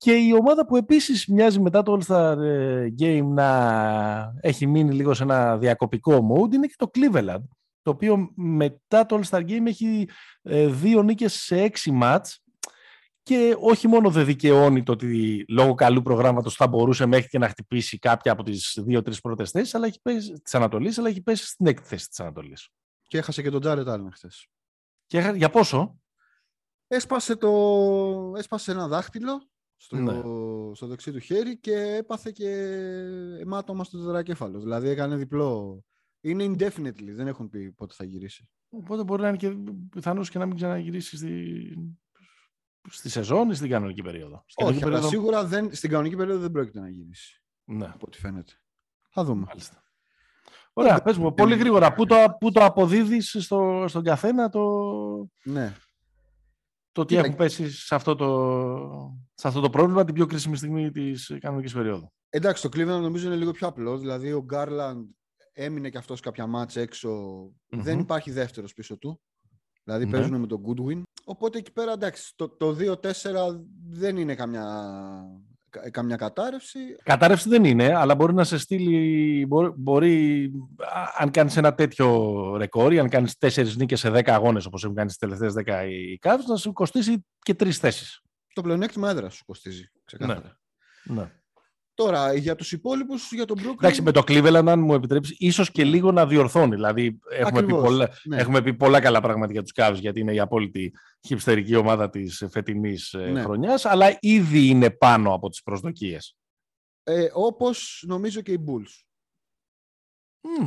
[0.01, 5.15] Και η ομάδα που επίσης μοιάζει μετά το All-Star ε, Game να έχει μείνει λίγο
[5.15, 7.43] σε ένα διακοπικό mode είναι και το Cleveland,
[7.83, 10.09] το οποίο μετά το All-Star Game έχει
[10.43, 12.43] ε, δύο νίκες σε έξι μάτς
[13.23, 17.49] και όχι μόνο δεν δικαιώνει το ότι λόγω καλού προγράμματος θα μπορούσε μέχρι και να
[17.49, 21.47] χτυπήσει κάποια από τις δύο-τρεις πρώτες θέσεις αλλά έχει πέσει, της Ανατολής, αλλά έχει πέσει
[21.47, 22.69] στην έκτη θέση της Ανατολής.
[23.07, 24.47] Και έχασε και τον Τζάρετ Άλεν χθες.
[25.07, 26.01] Και για πόσο;
[26.87, 27.51] Έσπασε, το...
[28.37, 29.49] Έσπασε ένα δάχτυλο
[29.83, 30.21] στο, ναι.
[30.75, 32.51] στο δεξί του χέρι και έπαθε και
[33.41, 34.63] αιμάτωμα στο τετρακέφαλος.
[34.63, 35.85] Δηλαδή έκανε διπλό.
[36.21, 38.49] Είναι indefinitely, δεν έχουν πει πότε θα γυρίσει.
[38.69, 39.57] Οπότε μπορεί να είναι και
[39.91, 41.75] πιθανώ και να μην ξαναγυρίσει στη,
[42.91, 44.45] στη σεζόν ή στην κανονική περίοδο.
[44.47, 45.09] Στην Όχι, περίοδο...
[45.09, 47.43] σίγουρα δεν, στην κανονική περίοδο δεν πρόκειται να γυρίσει.
[47.65, 47.87] Ναι.
[47.87, 48.53] Από ό,τι φαίνεται.
[49.11, 49.45] Θα δούμε.
[49.49, 49.83] Μάλιστα.
[50.73, 51.93] Ωραία, πες μου πολύ γρήγορα.
[51.93, 54.63] Πού το, πού το αποδίδεις στο, στον καθένα το...
[55.43, 55.75] Ναι
[57.07, 60.91] το ότι έχουν πέσει σε αυτό το, σε αυτό το πρόβλημα την πιο κρίσιμη στιγμή
[60.91, 62.13] της κανονικής περίοδου.
[62.29, 63.99] Εντάξει, το Cleveland νομίζω είναι λίγο πιο απλό.
[63.99, 65.05] Δηλαδή, ο Garland
[65.53, 66.77] έμεινε και αυτός κάποια μάτς
[67.69, 69.21] Δεν υπάρχει δεύτερος πίσω του.
[69.85, 71.03] Δηλαδή, mm παίζουν με τον Goodwin.
[71.25, 73.01] Οπότε εκεί πέρα, εντάξει, το, το 2-4
[73.89, 74.67] δεν είναι καμιά
[75.91, 76.79] καμιά κατάρρευση.
[77.03, 80.51] Κατάρρευση δεν είναι, αλλά μπορεί να σε στείλει, μπορεί, μπορεί
[81.19, 84.95] αν κάνεις ένα τέτοιο ρεκόρ ή αν κάνεις τέσσερις νίκες σε δέκα αγώνες όπως έχουν
[84.95, 88.21] κάνει στις τελευταίες δέκα οι Cavs, να σου κοστίσει και τρεις θέσεις.
[88.55, 90.59] Το πλεονέκτημα έδρας σου κοστίζει, ξεκάθαρα.
[91.05, 91.15] Ναι.
[91.15, 91.40] ναι.
[92.01, 93.79] Τώρα, για τους υπόλοιπους, για τον Brooklyn...
[93.79, 96.75] Εντάξει, με το Cleveland, αν μου επιτρέψεις, ίσως και λίγο να διορθώνει.
[96.75, 98.37] Δηλαδή, έχουμε, πει πολλά, ναι.
[98.37, 100.93] έχουμε πει πολλά καλά πράγματα για τους Cavs, γιατί είναι η απόλυτη
[101.27, 103.43] χυψτερική ομάδα της φετινής ε, ναι.
[103.43, 106.37] χρονιάς, αλλά ήδη είναι πάνω από τις προσδοκίες.
[107.03, 109.05] Ε, όπως νομίζω και οι Bulls.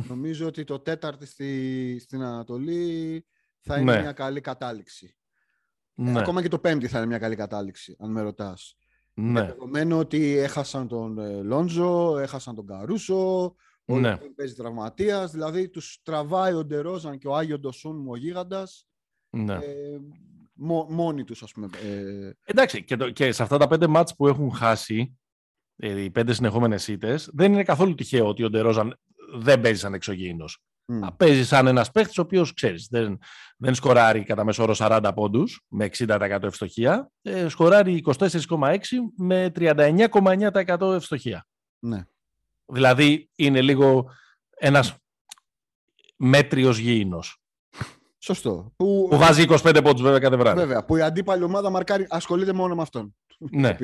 [0.08, 3.26] Νομίζω ότι το τέταρτη στη, στην Ανατολή
[3.60, 4.00] θα είναι ναι.
[4.00, 5.16] μια καλή κατάληξη.
[5.94, 6.18] Ναι.
[6.20, 8.76] Ακόμα και το πέμπτη θα είναι μια καλή κατάληξη, αν με ρωτάς.
[9.14, 9.42] Ναι.
[9.46, 14.16] Δεδομένου ότι έχασαν τον ε, Λόντζο, έχασαν τον Καρούσο, ο ναι.
[14.16, 18.86] παίζει τραυματίας, δηλαδή τους τραβάει ο Ντερόζαν και ο Άγιο Ντοσούν μου ο γίγαντας.
[19.30, 19.54] Ναι.
[19.54, 19.98] Ε,
[20.88, 21.68] μόνοι τους, ας πούμε.
[21.84, 22.30] Ε...
[22.44, 25.18] Εντάξει, και, το, και σε αυτά τα πέντε μάτς που έχουν χάσει,
[25.76, 29.00] ε, οι πέντε συνεχόμενες ήττες, δεν είναι καθόλου τυχαίο ότι ο Ντερόζαν
[29.34, 30.62] δεν παίζει σαν εξωγήινος.
[30.92, 31.08] Mm.
[31.16, 33.18] Παίζει σαν ένας παίχτης ο οποίος ξέρεις, δεν,
[33.56, 37.10] δεν σκοράρει κατά μέσο όρο 40 πόντους με 60% ευστοχία.
[37.22, 38.76] Ε, σκοράρει 24,6
[39.16, 41.46] με 39,9% ευστοχία.
[41.78, 42.04] Ναι.
[42.66, 44.10] Δηλαδή είναι λίγο
[44.50, 44.94] ένας
[46.16, 47.42] μέτριος γήινος.
[48.18, 48.72] Σωστό.
[48.76, 50.58] Που, που βάζει 25 πόντους βέβαια κάθε βράδυ.
[50.58, 50.84] Βέβαια.
[50.84, 53.16] Που η αντίπαλη ομάδα μαρκάρει, ασχολείται μόνο με αυτόν.
[53.38, 53.76] Ναι.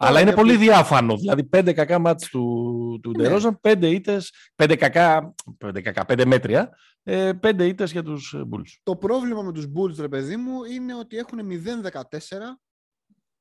[0.00, 1.16] Αλλά είναι πολύ διάφανο.
[1.16, 3.22] Δηλαδή, πέντε κακά μάτς του, του ναι.
[3.22, 8.78] Ντερόζαν, πέντε ήττες, πέντε κακά, πέντε κακά, πέντε μέτρια, ε, πέντε ήττες για τους Bulls.
[8.82, 12.60] Το πρόβλημα με τους Bulls, ρε παιδί μου, είναι ότι έχουν 0-14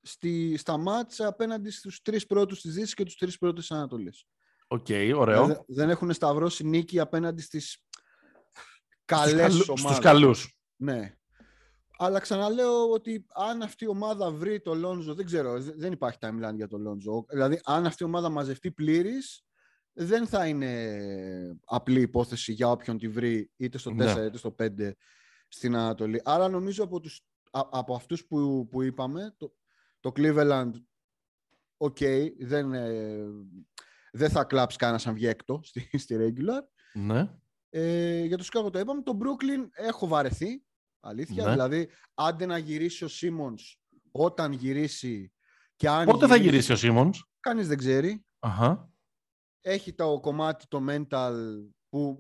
[0.02, 4.26] στη, στα ματς απέναντι στους τρεις πρώτους της Δύσης και τους τρεις πρώτους της Ανατολής.
[4.68, 5.46] Οκέι, okay, ωραίο.
[5.46, 7.84] Δεν, δεν έχουν σταυρώσει νίκη απέναντι στις
[9.06, 9.92] καλές τις ομάδες.
[9.92, 10.58] Στους καλούς.
[10.76, 11.16] Ναι.
[11.98, 16.56] Αλλά ξαναλέω ότι αν αυτή η ομάδα βρει το Λόντζο, δεν ξέρω, δεν υπάρχει timeline
[16.56, 17.26] για το Λόντζο.
[17.30, 19.46] Δηλαδή, αν αυτή η ομάδα μαζευτεί πλήρης,
[19.94, 24.12] δεν θα είναι απλή υπόθεση για όποιον τη βρει είτε στο 4 ναι.
[24.12, 24.92] είτε στο 5
[25.48, 26.22] στην Ανατολή.
[26.24, 29.56] Άρα νομίζω από, τους, από αυτούς που, που είπαμε, το,
[30.00, 30.72] το Cleveland,
[31.78, 33.26] ok, δεν, ε,
[34.12, 36.62] δεν θα κλάψει κανένας σαν βγει έκτο στη, στη regular.
[36.94, 37.30] Ναι.
[37.70, 39.02] Ε, για το Chicago το είπαμε.
[39.02, 40.64] Το Brooklyn έχω βαρεθεί.
[41.08, 41.44] Αλήθεια.
[41.44, 41.52] Ναι.
[41.52, 43.80] Δηλαδή, άντε να γυρίσει ο Σίμονς
[44.12, 45.32] όταν γυρίσει.
[45.76, 48.26] Και αν Πότε θα γυρίσει ο Σίμονς; Κανείς δεν ξέρει.
[48.40, 48.92] Αχα.
[49.62, 51.34] Έχει το κομμάτι το mental
[51.90, 52.20] που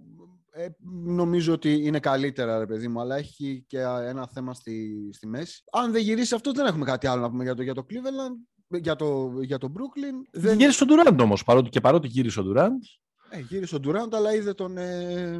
[0.52, 0.68] ε,
[1.04, 5.64] νομίζω ότι είναι καλύτερα, ρε παιδί μου, αλλά έχει και ένα θέμα στη, στη μέση.
[5.72, 8.58] Αν δεν γυρίσει αυτό, δεν έχουμε κάτι άλλο να πούμε για το, για το Cleveland,
[8.80, 10.40] για το, για το Brooklyn.
[10.40, 10.58] Δεν...
[10.58, 13.00] Γύρισε ο Durant όμως, παρότι και παρότι γύρισε ο Durant.
[13.30, 15.40] Ε, γύρισε ο Durant, αλλά είδε τον, ε,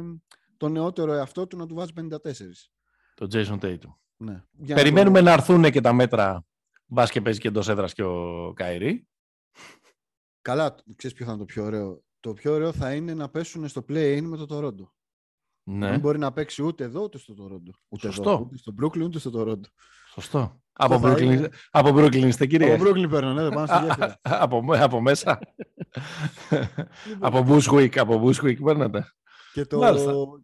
[0.56, 2.16] τον νεότερο εαυτό του να του βάζει 54.
[3.18, 3.94] Το Jason Tatum.
[4.16, 4.44] Ναι.
[4.74, 6.44] Περιμένουμε να, έρθουν και τα μέτρα.
[6.86, 9.08] Μπας και παίζεις και εντός έδρας και ο Καϊρή.
[10.42, 12.02] Καλά, ξέρεις ποιο θα είναι το πιο ωραίο.
[12.20, 14.88] Το πιο ωραίο θα είναι να πέσουν στο play-in με το Toronto.
[15.62, 15.90] Ναι.
[15.90, 17.70] Δεν μπορεί να παίξει ούτε εδώ ούτε στο Toronto.
[17.88, 18.30] Ούτε Σωστό.
[18.30, 19.66] Εδώ, ούτε στο Brooklyn ούτε στο Toronto.
[20.12, 20.62] Σωστό.
[20.72, 21.48] Από Brooklyn, είναι...
[21.70, 24.18] από Brooklyn είστε κύριε; Από Brooklyn παίρνω, ναι, πάνω στη γέφυρα.
[24.22, 25.38] από, από μέσα.
[27.20, 29.12] από Bushwick, από Bushwick παίρνετε.
[29.52, 29.80] Και το,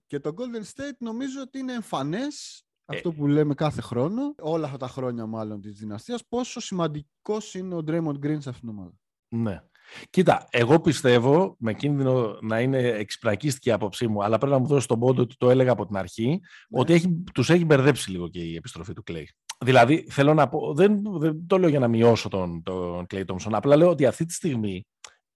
[0.06, 2.63] και το Golden State νομίζω ότι είναι εμφανές ε.
[2.84, 7.74] Αυτό που λέμε κάθε χρόνο, όλα αυτά τα χρόνια μάλλον της δυναστείας, πόσο σημαντικός είναι
[7.74, 8.92] ο Draymond Green σε αυτήν την ομάδα.
[9.28, 9.62] Ναι.
[10.10, 14.66] Κοίτα, εγώ πιστεύω, με κίνδυνο να είναι εξυπρακίστηκε η άποψή μου, αλλά πρέπει να μου
[14.66, 16.80] δώσει τον πόντο ότι το έλεγα από την αρχή, ναι.
[16.80, 19.24] ότι έχει, τους έχει μπερδέψει λίγο και η επιστροφή του Clay.
[19.64, 23.50] Δηλαδή, θέλω να πω, δεν, δεν το λέω για να μειώσω τον, τον Clay Thompson,
[23.50, 24.86] απλά λέω ότι αυτή τη στιγμή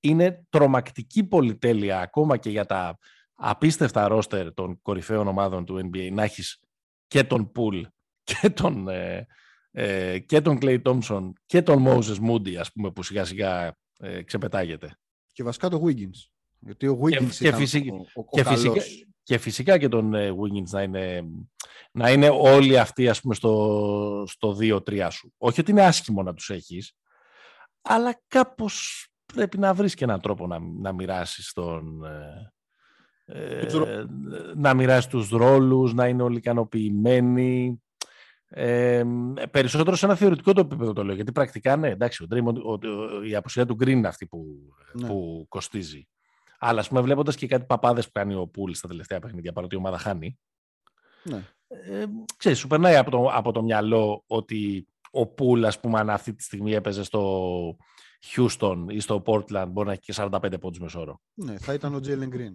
[0.00, 2.98] είναι τρομακτική πολυτέλεια ακόμα και για τα
[3.34, 6.60] απίστευτα ρόστερ των κορυφαίων ομάδων του NBA να έχεις
[7.08, 7.80] και τον Πουλ
[8.28, 9.26] και τον, ε,
[9.70, 14.22] ε, και τον Clay Thompson και τον Moses Moody ας πούμε που σιγά σιγά ε,
[14.22, 14.98] ξεπετάγεται.
[15.32, 16.28] Και βασικά το Wiggins.
[16.58, 18.82] Γιατί ο Wiggins και, ήταν φυσικά, ο, ο, και, φυσικά,
[19.22, 21.24] και φυσικά και τον ε, Wiggins να είναι,
[21.92, 25.34] να είναι όλοι αυτοί ας πούμε στο, στο 2-3 σου.
[25.38, 26.92] Όχι ότι είναι άσχημο να τους έχεις,
[27.82, 32.02] αλλά κάπως πρέπει να βρεις και έναν τρόπο να, να μοιράσεις τον,
[33.30, 34.04] ε, ε,
[34.56, 37.82] να μοιράσει τους ρόλους, να είναι όλοι ικανοποιημένοι.
[38.48, 39.04] Ε,
[39.50, 42.80] περισσότερο σε ένα θεωρητικό το επίπεδο το λέω, γιατί πρακτικά ναι, εντάξει, ο Draymond,
[43.28, 44.46] η απουσία του Green είναι αυτή που,
[44.92, 45.06] ναι.
[45.06, 46.08] που κοστίζει.
[46.58, 49.74] Αλλά ας πούμε βλέποντας και κάτι παπάδες που κάνει ο Πούλ στα τελευταία παιχνίδια, παρότι
[49.74, 50.38] η ομάδα χάνει,
[51.22, 51.42] ναι.
[51.68, 52.04] ε,
[52.36, 56.34] ξέρεις, σου περνάει από το, από το μυαλό ότι ο Πούλ, ας πούμε, αν αυτή
[56.34, 57.76] τη στιγμή έπαιζε στο
[58.34, 61.20] Houston ή στο Portland, μπορεί να έχει και 45 πόντους μεσόρο.
[61.34, 62.54] Ναι, θα ήταν ο Jalen Green.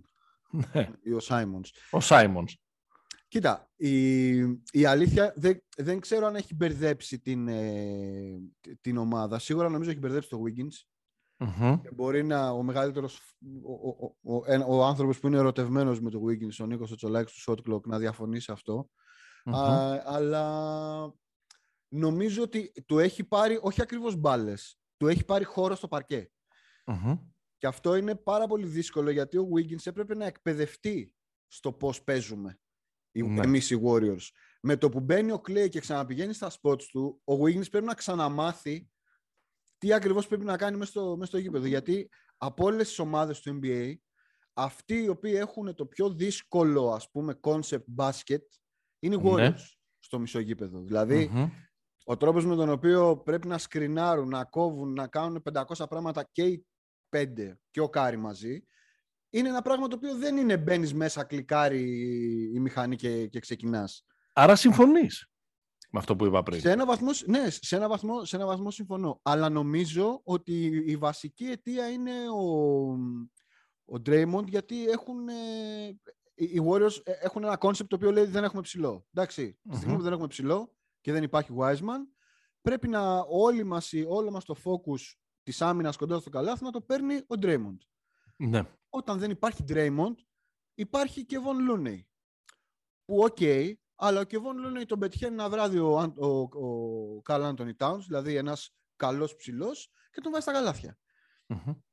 [0.54, 0.90] Ναι.
[1.02, 1.72] Ή ο Σάιμονς.
[1.92, 2.58] Ο Σάιμονς.
[3.28, 4.38] Κοίτα, η,
[4.72, 8.40] η αλήθεια δεν, δεν ξέρω αν έχει μπερδέψει την, ε,
[8.82, 9.40] την ομάδα.
[9.40, 10.86] Σίγουρα νομίζω έχει μπερδέψει το Wiggins.
[11.38, 13.20] mm μπορεί να ο μεγαλύτερος,
[13.64, 17.52] ο, ο, ο, ο, άνθρωπος που είναι ερωτευμένος με το Wiggins, ο Νίκος Τσολάκης του
[17.52, 18.90] Shot Clock, να διαφωνεί σε αυτό.
[19.46, 21.14] Α, αλλά
[21.88, 26.32] νομίζω ότι του έχει πάρει, όχι ακριβώς μπάλες, του έχει πάρει χώρο στο παρκέ.
[27.64, 31.14] Και αυτό είναι πάρα πολύ δύσκολο γιατί ο Wiggins έπρεπε να εκπαιδευτεί
[31.48, 32.60] στο πώς παίζουμε
[33.12, 33.42] ναι.
[33.44, 34.28] εμείς οι Warriors.
[34.62, 37.94] Με το που μπαίνει ο Clay και ξαναπηγαίνει στα spots του, ο Wiggins πρέπει να
[37.94, 38.90] ξαναμάθει
[39.78, 41.66] τι ακριβώς πρέπει να κάνει μέσα στο, μέσα στο γήπεδο.
[41.66, 43.94] Γιατί από όλες τις ομάδες του NBA,
[44.54, 48.46] αυτοί οι οποίοι έχουν το πιο δύσκολο, ας πούμε, concept μπάσκετ,
[49.00, 49.22] είναι οι ναι.
[49.24, 50.82] Warriors στο μισό γήπεδο.
[50.82, 51.32] Δηλαδή,
[52.06, 56.44] ο τρόπος με τον οποίο πρέπει να σκρινάρουν, να κόβουν, να κάνουν 500 πράγματα και
[56.44, 56.66] οι
[57.14, 58.64] πέντε και ο Κάρι μαζί,
[59.30, 61.82] είναι ένα πράγμα το οποίο δεν είναι μπαίνεις μέσα, κλικάρει
[62.54, 64.06] η μηχανή και, και ξεκινάς.
[64.34, 65.28] Άρα συμφωνείς
[65.92, 66.60] με αυτό που είπα πριν.
[66.60, 69.20] Σε ένα βαθμό, ναι, σε ένα βαθμό, σε ένα βαθμό συμφωνώ.
[69.24, 72.92] Αλλά νομίζω ότι η βασική αιτία είναι ο,
[73.86, 75.34] ο Draymond, γιατί έχουν, ε,
[76.34, 79.06] οι Warriors ε, έχουν ένα concept το οποίο λέει δεν έχουμε ψηλό.
[79.14, 82.02] Εντάξει, τη στιγμή που δεν έχουμε ψηλό και δεν υπάρχει Wiseman,
[82.62, 85.02] πρέπει να όλοι μας, όλο μας το focus
[85.44, 87.78] της άμυνας κοντά στο καλάθι να το παίρνει ο Draymond.
[88.38, 88.62] Ναι.
[88.90, 90.16] Όταν δεν υπάρχει Draymond,
[90.74, 92.02] υπάρχει Kevon Looney.
[93.06, 97.54] Που οκέι, okay, αλλά ο Kevon Looney τον πετυχαίνει ένα βράδυ ο, ο, ο Carl
[97.54, 100.98] Anthony Towns, δηλαδή ένας καλός ψηλός, και τον βάζει στα καλάθια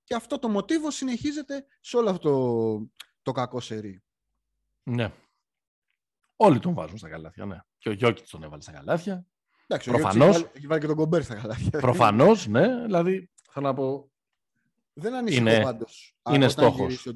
[0.05, 2.91] Και αυτό το μοτίβο συνεχίζεται σε όλο αυτό το,
[3.23, 4.03] το κακό σερί.
[4.83, 5.13] Ναι.
[6.37, 7.59] Όλοι τον βάζουν στα καλάθια, ναι.
[7.79, 9.27] Και ο Γιώκητς τον έβαλε στα καλάθια.
[9.67, 11.81] Εντάξει, Προφανώς, ο έχει βάλει και τον Κομπέρ στα καλάθια.
[11.81, 12.85] Προφανώς, ναι.
[12.85, 14.11] Δηλαδή, θέλω να πω...
[14.93, 16.17] Δεν ανησυχώ είναι, πάντως.
[16.31, 17.07] Είναι στόχος.
[17.07, 17.13] Ο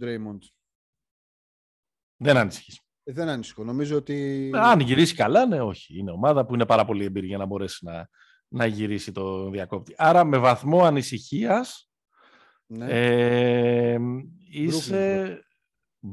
[2.17, 2.85] Δεν ανησυχείς.
[3.05, 3.65] Ε, δεν ανησυχώ.
[3.65, 4.51] Νομίζω ότι.
[4.55, 5.99] Ε, αν γυρίσει καλά, ναι, όχι.
[5.99, 8.09] Είναι ομάδα που είναι πάρα πολύ εμπειρή για να μπορέσει να,
[8.49, 9.95] να γυρίσει το διακόπτη.
[9.97, 11.91] Άρα με βαθμό ανησυχίας.
[12.67, 12.87] Ναι.
[12.89, 13.99] Ε,
[14.51, 15.39] είσαι.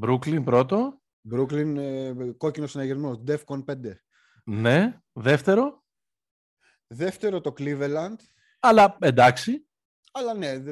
[0.00, 1.00] Brooklyn πρώτο.
[1.34, 3.22] Brooklyn, ε, κόκκινο συναγερμό.
[3.26, 3.74] Defcon 5.
[4.44, 5.00] Ναι.
[5.12, 5.84] Δεύτερο.
[6.86, 8.16] Δεύτερο το Cleveland.
[8.60, 9.66] Αλλά εντάξει.
[10.12, 10.62] Αλλά ναι,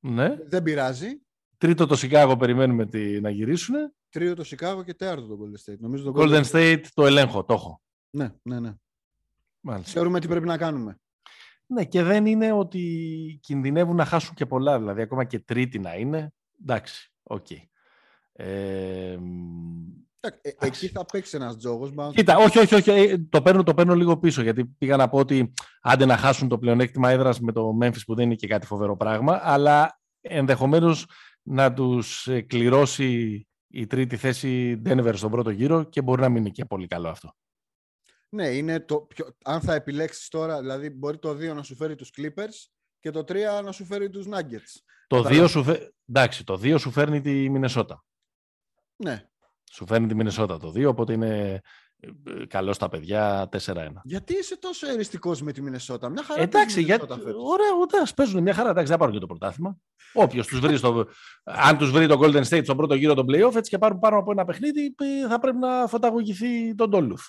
[0.00, 0.36] ναι.
[0.46, 1.20] δεν πειράζει.
[1.58, 3.74] Τρίτο το Σικάγο περιμένουμε τη, να γυρίσουν.
[4.08, 5.78] Τρίτο το Σικάγο και τέταρτο το Golden State.
[5.78, 7.82] Νομίζω το Golden, State το ελέγχω, το έχω.
[8.10, 8.74] Ναι, ναι, ναι.
[9.60, 9.90] Μάλιστα.
[9.90, 11.00] Ξέρουμε τι πρέπει να κάνουμε.
[11.66, 14.78] Ναι, και δεν είναι ότι κινδυνεύουν να χάσουν και πολλά.
[14.78, 16.34] Δηλαδή, ακόμα και τρίτη να είναι.
[16.62, 17.46] Εντάξει, οκέι.
[17.50, 17.62] Okay.
[18.32, 19.18] Ε,
[20.58, 21.92] εκεί θα παίξει ένας τζόγος.
[22.14, 22.90] Κοίτα, όχι, όχι, όχι.
[22.90, 24.42] Ε, το παίρνω, το παίρνω λίγο πίσω.
[24.42, 28.14] Γιατί πήγα να πω ότι άντε να χάσουν το πλεονέκτημα έδρας με το Memphis που
[28.14, 29.40] δεν είναι και κάτι φοβερό πράγμα.
[29.42, 31.06] Αλλά ενδεχομένως
[31.42, 36.36] να τους ε, κληρώσει η τρίτη θέση Denver στον πρώτο γύρο και μπορεί να μην
[36.36, 37.34] είναι και πολύ καλό αυτό.
[38.28, 39.26] Ναι, είναι το πιο...
[39.44, 42.68] αν θα επιλέξεις τώρα, δηλαδή μπορεί το 2 να σου φέρει τους Clippers
[43.00, 43.34] και το 3
[43.64, 44.80] να σου φέρει τους Nuggets.
[45.06, 45.92] Το 2 σου, φε...
[46.06, 48.04] Εντάξει, το 2 σου φέρνει τη Μινεσότα.
[48.96, 49.28] Ναι.
[49.72, 51.60] Σου φέρνει τη Μινεσότα το 2, οπότε είναι
[52.48, 53.88] καλός στα παιδιά 4-1.
[54.04, 56.42] Γιατί είσαι τόσο εριστικός με τη Μινεσότα, μια χαρά.
[56.42, 57.12] Εντάξει, γιατί.
[57.12, 58.70] Ωραία, ωραία, παίζουν μια χαρά.
[58.70, 59.78] Εντάξει, δεν πάρουν και το πρωτάθλημα.
[60.12, 61.06] Όποιος τους βρει, στο...
[61.44, 64.18] αν τους βρει το Golden State στον πρώτο γύρο των playoff, έτσι και πάρουν πάνω
[64.18, 64.94] από ένα παιχνίδι,
[65.28, 67.22] θα πρέπει να φωταγωγηθεί τον Τόλουθ.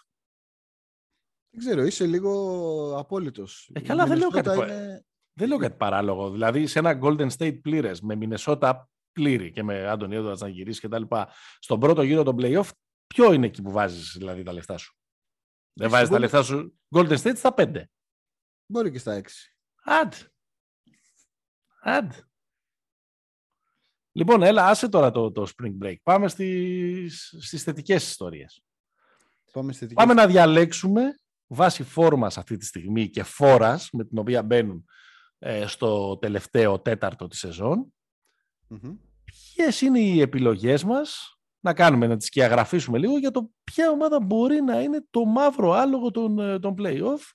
[1.50, 3.70] Δεν ξέρω, είσαι λίγο απόλυτος.
[3.74, 4.50] Ε, καλά, δεν λέω, κάτι...
[4.50, 5.06] είναι...
[5.34, 6.30] δεν λέω κάτι παράλογο.
[6.30, 10.82] Δηλαδή, σε ένα Golden State πλήρες με Μινεσότα πλήρη και με Άντωνι Έντορα να γυρίσεις
[10.82, 11.04] κτλ.
[11.60, 12.70] Στον πρώτο γύρο των playoff,
[13.08, 14.98] Ποιο είναι εκεί που βάζεις δηλαδή, τα λεφτά σου;
[15.74, 17.84] Δεν βάζεις τα λεφτά σου; Golden State στα 5.
[18.66, 19.26] Μπορεί και στα 6.
[19.84, 20.14] Αντ.
[21.82, 22.12] Αντ.
[24.12, 25.96] Λοιπόν, έλα, άσε τώρα το, το spring break.
[26.04, 28.64] Πάμε στις, στις θετικές ιστορίες.
[29.52, 34.44] Πάμε, στις Πάμε να διαλέξουμε βάσει φόρμας αυτή τη στιγμή και φόρας με την οποία
[34.44, 34.86] μπαίνουν
[35.40, 37.94] ε, στο τελευταίο τέταρτο της σεζόν.
[38.70, 38.98] Mm-hmm.
[39.58, 44.20] Ποιες είναι οι επιλογές μας; Να κάνουμε, να τις σκιαγραφίσουμε λίγο για το ποια ομάδα
[44.20, 47.32] μπορεί να είναι το μαύρο άλογο των, ε, των play-off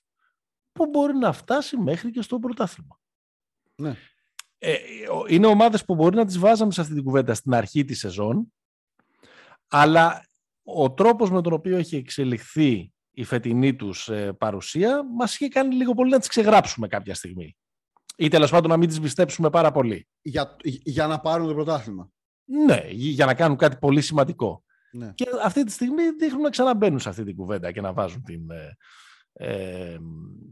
[0.71, 2.99] που μπορεί να φτάσει μέχρι και στο πρωτάθλημα.
[3.75, 3.95] Ναι.
[4.57, 4.75] Ε,
[5.27, 8.53] είναι ομάδες που μπορεί να τις βάζαμε σε αυτή την κουβέντα στην αρχή της σεζόν,
[9.67, 10.25] αλλά
[10.63, 15.75] ο τρόπος με τον οποίο έχει εξελιχθεί η φετινή τους ε, παρουσία μας είχε κάνει
[15.75, 17.57] λίγο πολύ να τις ξεγράψουμε κάποια στιγμή.
[18.15, 20.07] Ή τέλος πάντων να μην τις πιστέψουμε πάρα πολύ.
[20.21, 22.09] Για, για να πάρουν το πρωτάθλημα.
[22.45, 24.63] Ναι, για να κάνουν κάτι πολύ σημαντικό.
[24.91, 25.11] Ναι.
[25.15, 28.49] Και αυτή τη στιγμή δείχνουν να ξαναμπαίνουν σε αυτή την κουβέντα και να βάζουν την,
[28.51, 28.77] ε,
[29.33, 29.97] ε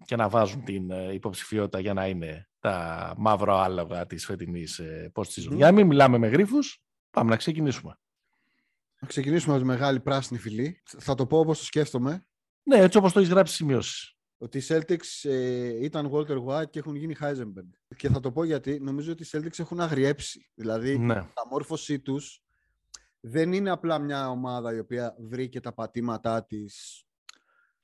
[0.06, 5.12] και να βάζουν την ε, υποψηφιότητα για να είναι τα μαύρα άλογα της φετινής ε,
[5.16, 8.00] post Για να μην μιλάμε με γρίφους, πάμε να ξεκινήσουμε.
[9.00, 10.82] Να ξεκινήσουμε με τη μεγάλη πράσινη φυλή.
[10.86, 12.26] Θα το πω όπως το σκέφτομαι.
[12.64, 16.80] Ναι, έτσι όπως το έχεις γράψει σημειώσεις ότι οι Celtics ε, ήταν Walter White και
[16.80, 17.70] έχουν γίνει Heisenberg.
[17.96, 20.52] Και θα το πω γιατί νομίζω ότι οι Celtics έχουν αγριέψει.
[20.54, 21.16] Δηλαδή, ναι.
[21.16, 22.44] η μόρφωσή τους
[23.20, 27.04] δεν είναι απλά μια ομάδα η οποία βρήκε τα πατήματά της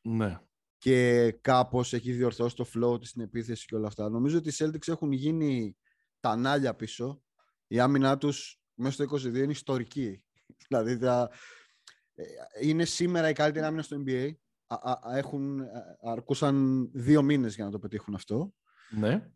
[0.02, 0.40] ναι.
[0.78, 4.10] και κάπως έχει διορθώσει το flow της στην επίθεση και όλα αυτά.
[4.10, 5.78] Νομίζω ότι οι Celtics έχουν γίνει
[6.20, 7.24] τα νάλια πίσω,
[7.68, 10.24] η άμυνά τους μέσα στο 22 είναι ιστορική.
[10.68, 11.06] δηλαδή
[12.16, 12.24] ε,
[12.62, 14.32] είναι σήμερα η καλύτερη άμυνα στο NBA.
[15.14, 15.62] Έχουν,
[16.02, 18.54] αρκούσαν δύο μήνες για να το πετύχουν αυτό.
[18.90, 19.32] Ναι.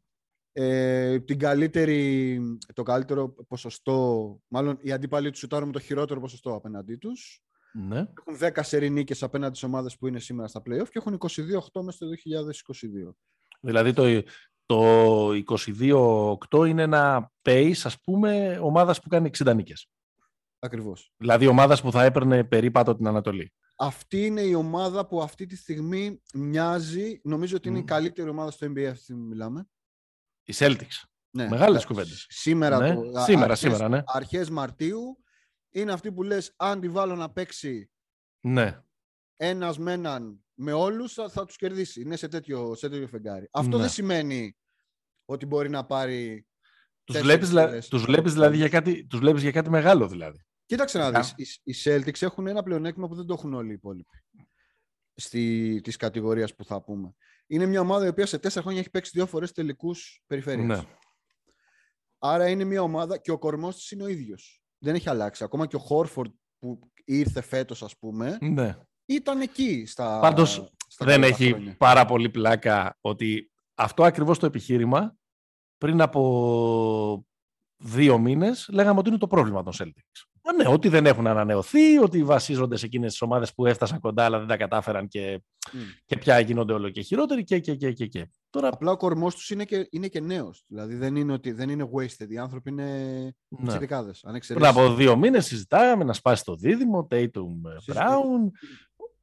[0.54, 2.40] Ε, την καλύτερη,
[2.74, 7.44] το καλύτερο ποσοστό, μάλλον οι αντίπαλοι τους σουτάρουν με το χειρότερο ποσοστό απέναντί τους.
[7.74, 7.98] Ναι.
[7.98, 11.92] Έχουν 10 σερινίκες απέναντι στις ομάδες που είναι σήμερα στα playoff και έχουν 22-8 μέσα
[11.92, 13.14] στο 2022.
[13.62, 14.24] Δηλαδή το,
[14.66, 15.30] το
[16.50, 19.90] 22-8 είναι ένα pace, ας πούμε, ομάδας που κάνει 60 νίκες.
[20.64, 21.14] Ακριβώς.
[21.18, 23.54] Δηλαδή ομάδας που θα έπαιρνε περίπατο την Ανατολή.
[23.78, 28.52] Αυτή είναι η ομάδα που αυτή τη στιγμή μοιάζει, νομίζω ότι είναι η καλύτερη ομάδα
[28.52, 29.70] στο NBA αυτή τη στιγμή μιλάμε.
[30.44, 31.04] Οι Celtics.
[31.30, 31.48] Ναι.
[31.50, 32.26] Μεγάλες κουβέντες.
[32.30, 32.96] Σήμερα, ναι.
[32.96, 34.02] το, σήμερα, αρχές, σήμερα, ναι.
[34.06, 35.24] Αρχές Μαρτίου
[35.70, 37.92] είναι αυτή που λες αν τη βάλω να παίξει
[38.42, 38.82] ναι.
[39.36, 42.02] ένας με έναν με όλους θα, θα τους κερδίσει.
[42.02, 43.50] Είναι σε τέτοιο, σε τέτοιο φεγγάρι.
[43.52, 44.58] Αυτό δεν σημαίνει
[45.26, 46.46] ότι μπορεί να πάρει
[47.04, 50.46] τους βλέπεις, τους βλέπεις δηλαδή για κάτι, τους βλέπεις για κάτι μεγάλο δηλαδή.
[50.72, 53.74] Κοίταξε να δεις, οι, οι Celtics έχουν ένα πλεονέκτημα που δεν το έχουν όλοι οι
[53.74, 54.18] υπόλοιποι
[55.16, 57.16] στη, της κατηγορίας που θα πούμε.
[57.48, 60.68] Είναι μια ομάδα η οποία σε τέσσερα χρόνια έχει παίξει δύο φορές τελικούς περιφέρειες.
[60.68, 60.82] Ναι.
[62.18, 64.64] Άρα είναι μια ομάδα και ο κορμός της είναι ο ίδιος.
[64.78, 65.44] Δεν έχει αλλάξει.
[65.44, 68.78] Ακόμα και ο Χόρφορντ που ήρθε φέτος ας πούμε, ναι.
[69.06, 75.16] ήταν εκεί στα Πάντως στα δεν έχει πάρα πολύ πλάκα ότι αυτό ακριβώς το επιχείρημα
[75.78, 77.26] πριν από
[77.82, 80.26] δύο μήνες λέγαμε ότι είναι το πρόβλημα των Celtics.
[80.58, 84.40] Ναι, ότι δεν έχουν ανανεωθεί, ότι βασίζονται σε εκείνες τις ομάδες που έφτασαν κοντά αλλά
[84.40, 85.42] δεν τα κατάφεραν και,
[85.72, 85.78] mm.
[86.06, 88.30] και πια γίνονται όλο και χειρότεροι και, και, και, και, και.
[88.50, 88.68] Τώρα...
[88.68, 90.64] Απλά ο κορμός τους είναι και, είναι και νέος.
[90.68, 92.30] Δηλαδή δεν είναι, ότι, δεν είναι wasted.
[92.30, 92.86] Οι άνθρωποι είναι
[93.48, 93.78] ναι.
[94.48, 97.52] Πριν από δύο μήνες συζητάγαμε να σπάσει το δίδυμο, Tatum
[97.94, 98.50] Brown,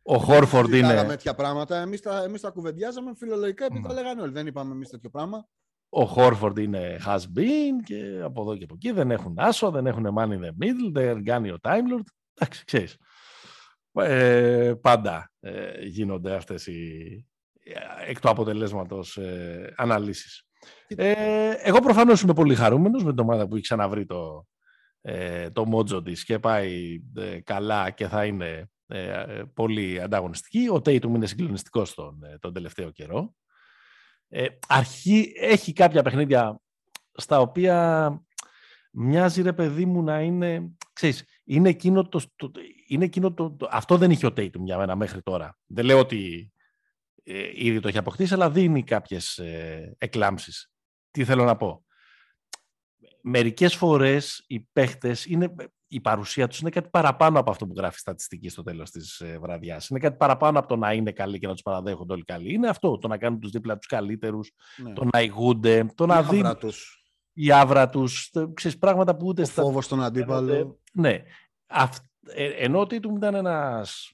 [0.02, 0.94] ο Χόρφορντ είναι.
[0.94, 1.76] Δεν τέτοια πράγματα.
[1.76, 4.32] Εμείς τα, εμείς τα κουβεντιάζαμε φιλολογικά επειδή τα λέγανε όλοι.
[4.32, 5.46] Δεν είπαμε εμείς τέτοιο πράγμα.
[5.88, 9.86] Ο Χόρφορντ είναι has been και από εδώ και από εκεί δεν έχουν άσο, δεν
[9.86, 12.06] έχουν money in the middle, δεν κάνει ο Time Lord.
[12.34, 12.96] Εντάξει, ξέρεις.
[13.92, 17.26] Ε, πάντα ε, γίνονται αυτές οι
[18.06, 20.42] εκ του αποτελέσματος ε, αναλύσεις.
[20.86, 24.46] Ε, εγώ προφανώς είμαι πολύ χαρούμενος με την ομάδα που έχει ξαναβρει το,
[25.00, 30.68] ε, το μότζο της και πάει ε, καλά και θα είναι ε, πολύ ανταγωνιστική.
[30.68, 33.34] Ο Tatum είναι συγκλονιστικός τον, ε, τον τελευταίο καιρό.
[34.28, 36.60] Ε, αρχή, έχει κάποια παιχνίδια
[37.12, 38.10] στα οποία
[38.90, 42.50] μοιάζει ρε παιδί μου να είναι, ξέρεις, είναι εκείνο το, το,
[42.86, 45.58] είναι εκείνο το, αυτό δεν είχε ο Tatum για μένα μέχρι τώρα.
[45.66, 46.52] Δεν λέω ότι
[47.22, 50.70] ε, ήδη το έχει αποκτήσει, αλλά δίνει κάποιες ε, εκλάμψεις.
[51.10, 51.84] Τι θέλω να πω;
[53.22, 55.54] Μερικές φορές οι παίχτες είναι
[55.88, 59.20] η παρουσία τους είναι κάτι παραπάνω από αυτό που γράφει η στατιστική στο τέλος της
[59.20, 59.88] ε, βραδιάς.
[59.88, 62.54] Είναι κάτι παραπάνω από το να είναι καλοί και να τους παραδέχονται όλοι καλοί.
[62.54, 64.92] Είναι αυτό, το να κάνουν τους δίπλα τους καλύτερους, ναι.
[64.92, 66.56] το να ηγούνται, το να δίνουν.
[67.32, 69.42] Η άβρα τους, ξέρεις πράγματα που ούτε.
[69.42, 69.62] Ο στα...
[69.62, 70.80] φόβος στον αντίπαλο.
[70.92, 71.22] Ναι.
[71.66, 71.96] Αυ...
[72.20, 74.12] Ε, ενώ ότι του ήταν ένας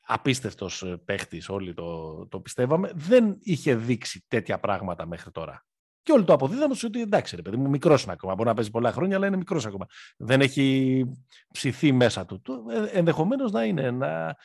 [0.00, 5.64] απίστευτος ε, παίχτης, όλοι το, το πιστεύαμε, δεν είχε δείξει τέτοια πράγματα μέχρι τώρα.
[6.02, 8.34] Και όλοι το αποδίδαμε ότι εντάξει, ρε παιδί μου, μικρός είναι ακόμα.
[8.34, 9.86] Μπορεί να παίζει πολλά χρόνια, αλλά είναι μικρός ακόμα.
[10.16, 11.04] Δεν έχει
[11.52, 12.42] ψηθεί μέσα του.
[12.70, 14.36] Ε, Ενδεχομένως να είναι, να,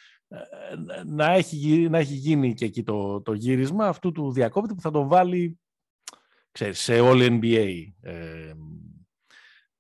[1.06, 4.92] να, έχει, να έχει γίνει και εκεί το, το γύρισμα αυτού του διακόπτη που θα
[4.92, 5.60] τον βάλει
[6.58, 8.54] ξέρεις, σε all NBA ε,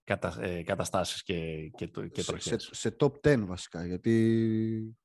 [0.04, 4.96] κατα, ε, καταστάσεις και, και, και σε, σε, top 10 βασικά, γιατί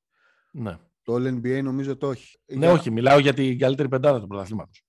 [0.52, 0.78] ναι.
[1.02, 2.38] το all NBA νομίζω το όχι.
[2.46, 4.85] Ναι, όχι, μιλάω για την καλύτερη πεντάδα του πρωταθλήματος.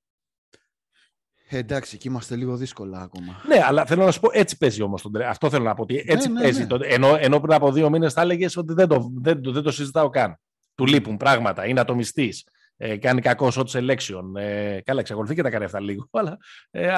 [1.54, 3.42] Ε, εντάξει, εκεί είμαστε λίγο δύσκολα ακόμα.
[3.48, 5.10] Ναι, αλλά θέλω να σου πω έτσι παίζει όμως.
[5.28, 5.82] Αυτό θέλω να πω.
[5.82, 6.66] Ότι έτσι ναι, ναι, παίζει.
[6.66, 6.88] Ναι.
[6.88, 10.10] Ενώ, ενώ πριν από δύο μήνες θα έλεγες ότι δεν το, δεν, δεν το συζητάω
[10.10, 10.39] καν.
[10.76, 11.68] Του λείπουν πράγματα.
[11.68, 12.48] Είναι ατομιστής.
[12.78, 14.24] Ε, κάνει κακό shot selection.
[14.36, 16.08] Ε, καλά, εξακολουθεί και τα κάνει αυτά λίγο.
[16.20, 16.38] Αλλά
[16.72, 16.92] ε,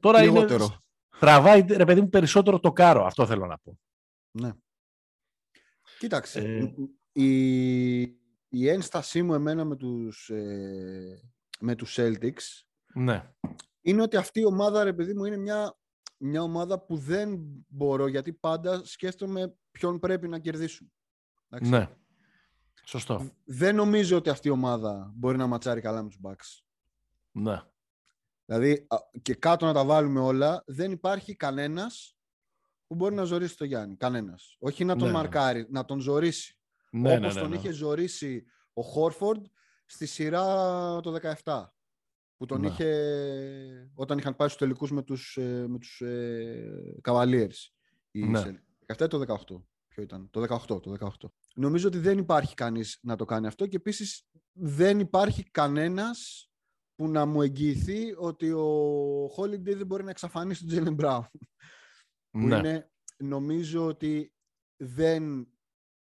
[0.00, 0.64] τώρα Λιγότερο.
[0.64, 0.76] είναι.
[1.18, 3.04] Τραβάει ρε παιδί μου περισσότερο το κάρο.
[3.04, 3.78] Αυτό θέλω να πω.
[4.30, 4.52] Ναι.
[5.98, 6.40] Κοίταξε.
[6.40, 6.72] Ε...
[7.22, 8.00] Η,
[8.48, 11.20] η ένστασή μου εμένα με τους, ε,
[11.60, 12.64] με τους Celtics
[12.94, 13.22] ναι
[13.84, 15.76] είναι ότι αυτή η ομάδα, ρε παιδί μου, είναι μια,
[16.16, 20.92] μια ομάδα που δεν μπορώ, γιατί πάντα σκέφτομαι ποιον πρέπει να κερδίσουν.
[21.60, 21.88] Ναι.
[22.84, 23.30] Σωστό.
[23.44, 26.64] Δεν νομίζω ότι αυτή η ομάδα μπορεί να ματσάρει καλά με τους Bucks.
[27.30, 27.62] Ναι.
[28.44, 28.86] Δηλαδή,
[29.22, 32.16] και κάτω να τα βάλουμε όλα, δεν υπάρχει κανένας
[32.86, 33.96] που μπορεί να ζωρίσει το Γιάννη.
[33.96, 34.56] Κανένας.
[34.58, 35.18] Όχι να τον ναι, ναι.
[35.18, 36.58] μαρκάρει, να τον ζωρίσει.
[36.90, 39.46] Ναι, Όπως ναι, τον είχε ζωρίσει ο Χόρφορντ
[39.86, 40.44] στη σειρά
[41.00, 41.64] το 17
[42.46, 42.66] που τον ναι.
[42.66, 47.56] είχε όταν είχαν πάει στους τελικούς με τους, ε, με τους ε, Cavaliers.
[48.10, 48.42] Ναι.
[48.96, 49.62] 17 το 18.
[49.88, 51.28] Ποιο ήταν, το 18, το 18.
[51.54, 56.50] Νομίζω ότι δεν υπάρχει κανείς να το κάνει αυτό και επίσης δεν υπάρχει κανένας
[56.94, 61.28] που να μου εγγυηθεί ότι ο Holiday δεν μπορεί να εξαφανίσει τον Τζέλεν Μπράουν.
[62.30, 62.56] Που ναι.
[62.56, 64.34] είναι, νομίζω ότι
[64.76, 65.48] δεν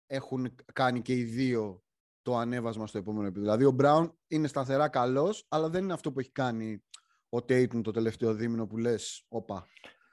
[0.07, 1.85] έχουν κάνει και οι δύο
[2.23, 3.45] το ανέβασμα στο επόμενο επίπεδο.
[3.45, 6.85] Δηλαδή ο Μπράουν είναι σταθερά καλός, αλλά δεν είναι αυτό που έχει κάνει
[7.29, 9.67] ο Τέιτουν το τελευταίο δίμηνο που λες, όπα.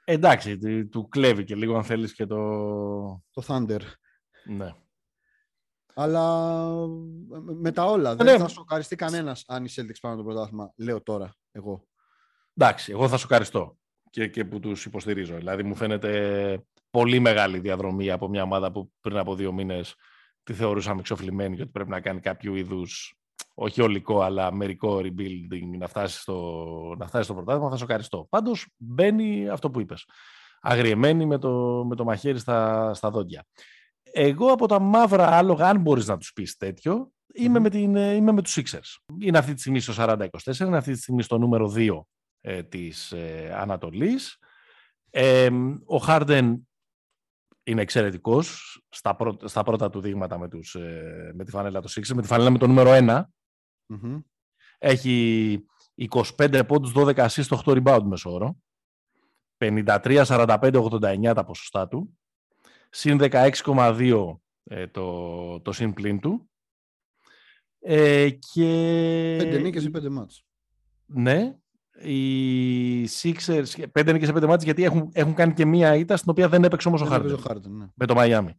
[0.04, 0.58] Εντάξει,
[0.88, 2.36] του κλέβει και λίγο αν θέλεις και το...
[3.30, 3.80] Το Thunder.
[4.44, 4.74] Ναι.
[5.94, 6.66] Αλλά
[7.60, 8.16] με τα όλα.
[8.16, 8.38] Δεν ναι.
[8.38, 10.72] θα σοκαριστεί κανένας αν οι Celtics πάνε το πρωτάθλημα.
[10.76, 11.88] Λέω τώρα, εγώ.
[12.54, 13.78] Εντάξει, εγώ θα σοκαριστώ
[14.10, 15.36] και, και που τους υποστηρίζω.
[15.36, 19.94] Δηλαδή, μου φαίνεται πολύ μεγάλη διαδρομή από μια ομάδα που πριν από δύο μήνες
[20.42, 23.14] τη θεωρούσαμε εξοφλημένη και ότι πρέπει να κάνει κάποιο είδους,
[23.54, 27.70] όχι ολικό, αλλά μερικό rebuilding να φτάσει στο, να φτάσει στο πρωτάθλημα.
[27.70, 28.26] Θα σοκαριστώ.
[28.28, 30.06] Πάντως μπαίνει αυτό που είπες.
[30.60, 33.44] Αγριεμένη με το, με το μαχαίρι στα, στα δόντια.
[34.12, 38.14] Εγώ από τα μαύρα άλογα, αν μπορείς να τους πεις τέτοιο, είμαι, με, την, ε,
[38.14, 39.14] είμαι με τους Sixers.
[39.20, 40.26] Είναι αυτή τη στιγμή στο 40-24,
[40.60, 42.00] είναι αυτή τη στιγμή στο νούμερο 2
[42.40, 44.38] ε, της ε, Ανατολής.
[45.10, 45.50] Ε,
[45.84, 46.68] ο Χάρντεν
[47.70, 52.14] είναι εξαιρετικός στα, στα πρώτα του δείγματα με, τους, ε, με τη φανέλα του Sixers,
[52.14, 53.22] με τη φανέλα με το νούμερο 1.
[53.92, 54.22] mm
[54.78, 55.64] Έχει
[56.36, 58.56] 25 πόντους, 12 assists, 8 rebound μεσόωρο.
[59.58, 62.18] 53-45-89 τα ποσοστά του
[62.90, 66.50] συν 16,2 ε, το, το συν πλήν του.
[67.80, 69.36] Ε, και...
[69.38, 70.44] Πέντε νίκες ή πέντε μάτς.
[71.06, 71.58] Ναι.
[72.02, 76.30] Οι Sixers, πέντε νίκες ή πέντε μάτς, γιατί έχουν, έχουν κάνει και μία ήττα, στην
[76.30, 77.72] οποία δεν έπαιξε όμως ο Χάρντεν.
[77.76, 77.86] Ναι.
[77.94, 78.56] Με το Μαϊάμι.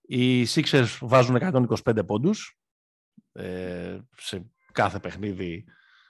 [0.00, 2.58] Οι Sixers βάζουν 125 πόντους
[3.32, 5.64] ε, σε κάθε παιχνίδι.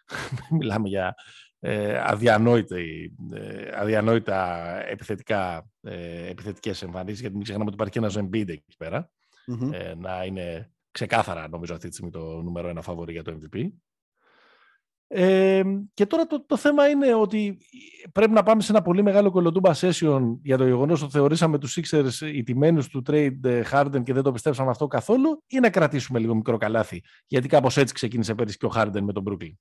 [0.58, 1.14] Μιλάμε για
[1.58, 2.00] ε, ε,
[3.74, 8.76] αδιανόητα επιθετικά, ε, επιθετικές εμφανίσεις, γιατί μην ξεχνάμε ότι υπάρχει και ένας Embiid εκεί
[9.72, 13.68] ε, να είναι ξεκάθαρα, νομίζω, αυτή τη στιγμή το νούμερο ένα φαβορή για το MVP.
[15.06, 15.62] Ε,
[15.94, 17.58] και τώρα το, το θέμα είναι ότι
[18.12, 21.78] πρέπει να πάμε σε ένα πολύ μεγάλο κολοτούμπα session για το γεγονός ότι θεωρήσαμε τους
[21.80, 26.34] Sixers ιτημένου του trade Harden και δεν το πιστέψαμε αυτό καθόλου ή να κρατήσουμε λίγο
[26.34, 29.52] μικρό καλάθι γιατί κάπως έτσι ξεκίνησε πέρυσι και ο Harden με τον Brooklyn.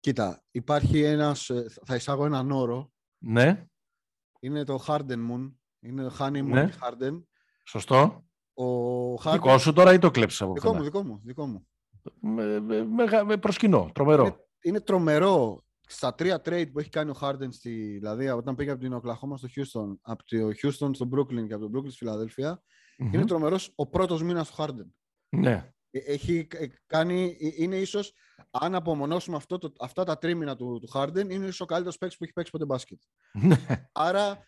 [0.00, 2.92] Κοίτα, υπάρχει ένας, ε, θα εισάγω έναν όρο.
[3.18, 3.66] Ναι.
[4.40, 5.52] Είναι το Harden Moon.
[5.80, 6.68] Είναι το Honey Moon ναι.
[6.80, 7.22] Harden.
[7.64, 8.24] Σωστό.
[8.54, 8.64] Ο
[9.14, 9.32] Harden...
[9.32, 11.66] Δικό σου τώρα ή το κλέψεις από Δικό μου, δικό μου, δικό μου.
[12.20, 14.24] Με, με, με προσκυνώ, τρομερό.
[14.24, 15.64] Είναι, είναι, τρομερό.
[15.88, 19.34] Στα τρία trade που έχει κάνει ο Harden, στη, δηλαδή όταν πήγε από την Oklahoma
[19.36, 22.62] στο Houston, από το Houston στο Brooklyn και από το Brooklyn στη φιλαδελφια
[22.96, 24.86] είναι τρομερός ο πρώτος μήνας του Harden.
[25.28, 25.72] Ναι.
[25.90, 26.46] Ε, έχει
[26.86, 28.12] κάνει, ε, είναι ίσως,
[28.50, 32.18] αν απομονώσουμε αυτό το, αυτά τα τρίμηνα του, του Harden, είναι ίσως ο καλύτερος παίκτης
[32.18, 33.00] που έχει παίξει ποτέ μπάσκετ.
[33.32, 33.88] Ναι.
[33.92, 34.38] Άρα,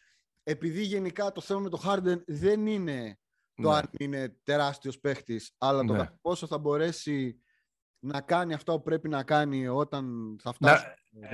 [0.43, 3.19] επειδή γενικά το θέμα με το Harden δεν είναι
[3.55, 3.77] το ναι.
[3.77, 6.07] αν είναι τεράστιος παίκτης, αλλά το ναι.
[6.21, 7.41] πόσο θα μπορέσει
[8.01, 10.85] να κάνει αυτό που πρέπει να κάνει όταν θα φτάσει.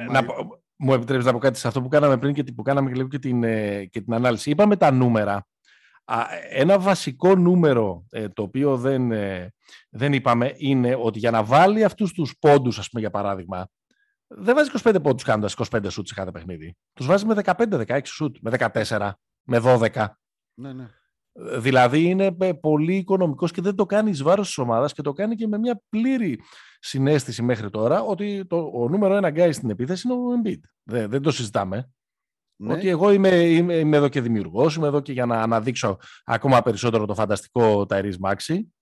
[0.09, 0.27] Να, να,
[0.77, 3.19] μου επιτρέπεις να πω κάτι σε αυτό που κάναμε πριν και που κάναμε και, και,
[3.19, 3.43] την,
[3.91, 4.51] και την ανάλυση.
[4.51, 5.47] Είπαμε τα νούμερα
[6.51, 9.53] ένα βασικό νούμερο ε, το οποίο δεν, ε,
[9.91, 13.69] δεν είπαμε είναι ότι για να βάλει αυτούς τους πόντους, ας πούμε για παράδειγμα,
[14.27, 16.77] δεν βάζει 25 πόντους κάνοντας 25 σουτς σε κάθε παιχνίδι.
[16.93, 19.11] Τους βάζει με 15-16 σουτ, με 14,
[19.43, 20.07] με 12.
[20.55, 20.91] Ναι, ναι.
[21.37, 25.13] Δηλαδή είναι ε, πολύ οικονομικός και δεν το κάνει εις βάρος της ομάδας και το
[25.13, 26.41] κάνει και με μια πλήρη
[26.79, 30.61] συνέστηση μέχρι τώρα ότι το, ο νούμερο ένα guy στην επίθεση είναι ο Embiid.
[30.83, 31.91] Δεν, δεν το συζητάμε.
[32.57, 32.73] Ναι.
[32.73, 36.63] Ότι εγώ είμαι, είμαι, είμαι, εδώ και δημιουργός, είμαι εδώ και για να αναδείξω ακόμα
[36.63, 38.73] περισσότερο το φανταστικό Ταϊρή Μάξι,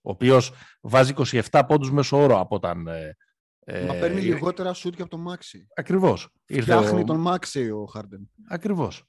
[0.00, 1.12] ο οποίος βάζει
[1.50, 2.86] 27 πόντους μέσω όρο από όταν.
[2.86, 3.16] Ε,
[3.64, 5.66] ε Μα παίρνει λιγότερα σουτ και από το Μάξι.
[5.76, 6.28] Ακριβώς.
[6.44, 7.04] Φτιάχνει ο...
[7.04, 8.30] τον Μάξι ο Χάρντεν.
[8.48, 9.04] Ακριβώς.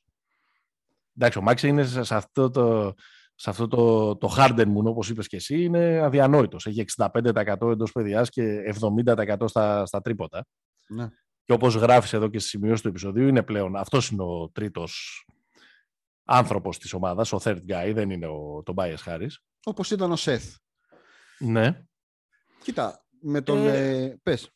[1.22, 2.94] Εντάξει, ο Μάξι είναι σε αυτό το,
[3.36, 6.66] σε αυτό το, το Harden μου, όπως είπες και εσύ, είναι αδιανόητος.
[6.66, 10.46] Έχει 65% εντός παιδιάς και 70% στα, στα τρίποτα.
[10.88, 11.08] Ναι.
[11.44, 15.26] Και όπως γράφεις εδώ και στη σημειώση του επεισοδίου, είναι πλέον, αυτός είναι ο τρίτος
[16.24, 19.34] άνθρωπος της ομάδας, ο third guy, δεν είναι ο Tobias Harris.
[19.66, 20.56] Όπως ήταν ο Seth.
[21.40, 21.82] Ναι.
[22.64, 23.68] Κοίτα, με τον...
[23.68, 24.50] Ε, ε πες.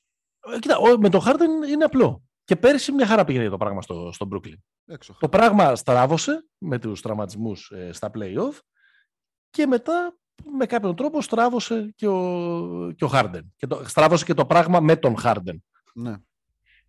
[0.55, 2.23] Ε, κοίτα, με τον Harden είναι απλό.
[2.43, 4.57] Και πέρυσι μια χαρά πήγαινε το πράγμα στο, στο Brooklyn.
[4.85, 5.15] Έξω.
[5.19, 8.59] Το πράγμα στράβωσε με τους τραυματισμούς ε, στα play-off
[9.49, 10.17] και μετά
[10.57, 13.41] με κάποιον τρόπο στράβωσε και ο, και ο Harden.
[13.57, 15.57] Και το, στράβωσε και το πράγμα με τον Harden.
[15.93, 16.15] Ναι.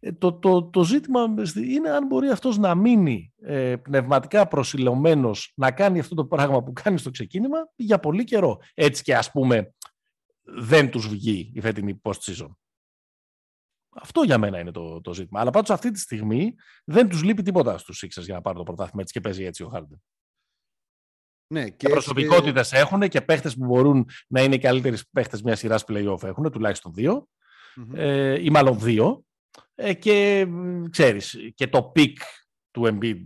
[0.01, 1.21] Ε, το, το, το ζήτημα
[1.55, 6.73] είναι αν μπορεί αυτός να μείνει ε, πνευματικά προσιλωμένος να κάνει αυτό το πράγμα που
[6.73, 8.59] κάνει στο ξεκίνημα για πολύ καιρό.
[8.75, 9.75] Έτσι και ας πούμε
[10.43, 12.49] δεν τους βγει η φετινή post-season.
[13.95, 15.41] Αυτό για μένα είναι το, το ζήτημα.
[15.41, 18.65] Αλλά πάντως αυτή τη στιγμή δεν τους λείπει τίποτα στους Sixers για να πάρουν το
[18.65, 20.03] πρωτάθλημα έτσι και παίζει έτσι ο Χάρντεν.
[21.47, 25.85] Ναι, και προσωπικότητες έχουν και παίχτες που μπορούν να είναι οι καλύτεροι παίχτες μιας σειράς
[25.89, 27.29] play-off έχουν, τουλάχιστον δύο.
[27.95, 29.25] ε, ή μάλλον δύο.
[29.75, 30.47] Ε, και
[30.91, 32.19] ξέρεις, και το peak
[32.71, 33.23] του Embiid,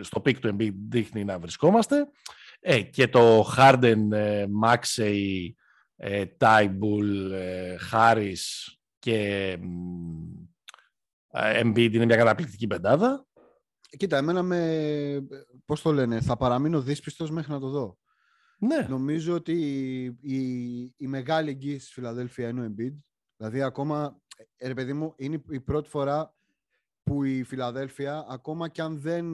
[0.00, 2.08] στο peak του Embiid δείχνει να βρισκόμαστε.
[2.60, 5.48] Ε, και το Harden, ε, Maxey,
[5.96, 8.74] ε, Thybulle, ε, Harris
[9.04, 9.48] και
[11.30, 13.26] ε, Embiid είναι μια καταπληκτική πεντάδα.
[13.96, 15.26] Κοίτα, εμένα με,
[15.64, 17.98] πώς το λένε, θα παραμείνω δύσπιστος μέχρι να το δω.
[18.58, 18.86] Ναι.
[18.88, 19.54] Νομίζω ότι
[20.20, 22.94] η, η, μεγάλη εγγύηση στη Φιλαδέλφια είναι ο Embiid.
[23.36, 24.20] Δηλαδή ακόμα,
[24.56, 26.34] ε, ρε παιδί μου, είναι η πρώτη φορά
[27.02, 29.26] που η Φιλαδέλφια, ακόμα και αν δεν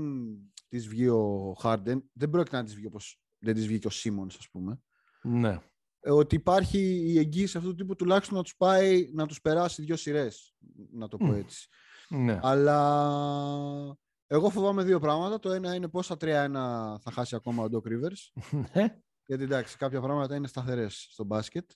[0.69, 4.37] της βγει ο Χάρντεν, δεν πρόκειται να της βγει όπως δεν της βγήκε ο Σίμονς,
[4.37, 4.81] ας πούμε.
[5.23, 5.59] Ναι.
[6.01, 9.83] Ε, ότι υπάρχει η εγγύηση αυτού του τύπου τουλάχιστον να τους πάει, να τους περάσει
[9.83, 10.55] δύο σειρές,
[10.93, 11.69] να το πω έτσι.
[12.09, 12.39] Ναι.
[12.43, 13.97] Αλλά
[14.27, 15.39] εγώ φοβάμαι δύο πράγματα.
[15.39, 16.19] Το ένα είναι πόσα 3-1
[17.01, 18.43] θα χάσει ακόμα ο Doc Rivers.
[18.75, 19.01] Ναι.
[19.27, 21.71] Γιατί εντάξει, κάποια πράγματα είναι σταθερές στο μπάσκετ.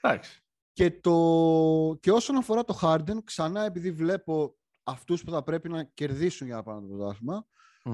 [0.00, 0.42] Εντάξει.
[0.72, 1.98] Και, το...
[2.00, 6.56] και όσον αφορά το Harden, ξανά επειδή βλέπω αυτούς που θα πρέπει να κερδίσουν για
[6.56, 7.46] να πάνε το πρωταθλημα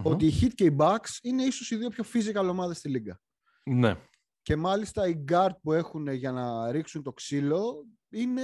[0.03, 3.21] ότι οι Heat και οι Bucks είναι ίσως οι δύο πιο physical ομάδες στη λίγα.
[3.63, 3.97] Ναι.
[4.45, 8.43] Και μάλιστα οι guard που έχουν για να ρίξουν το ξύλο είναι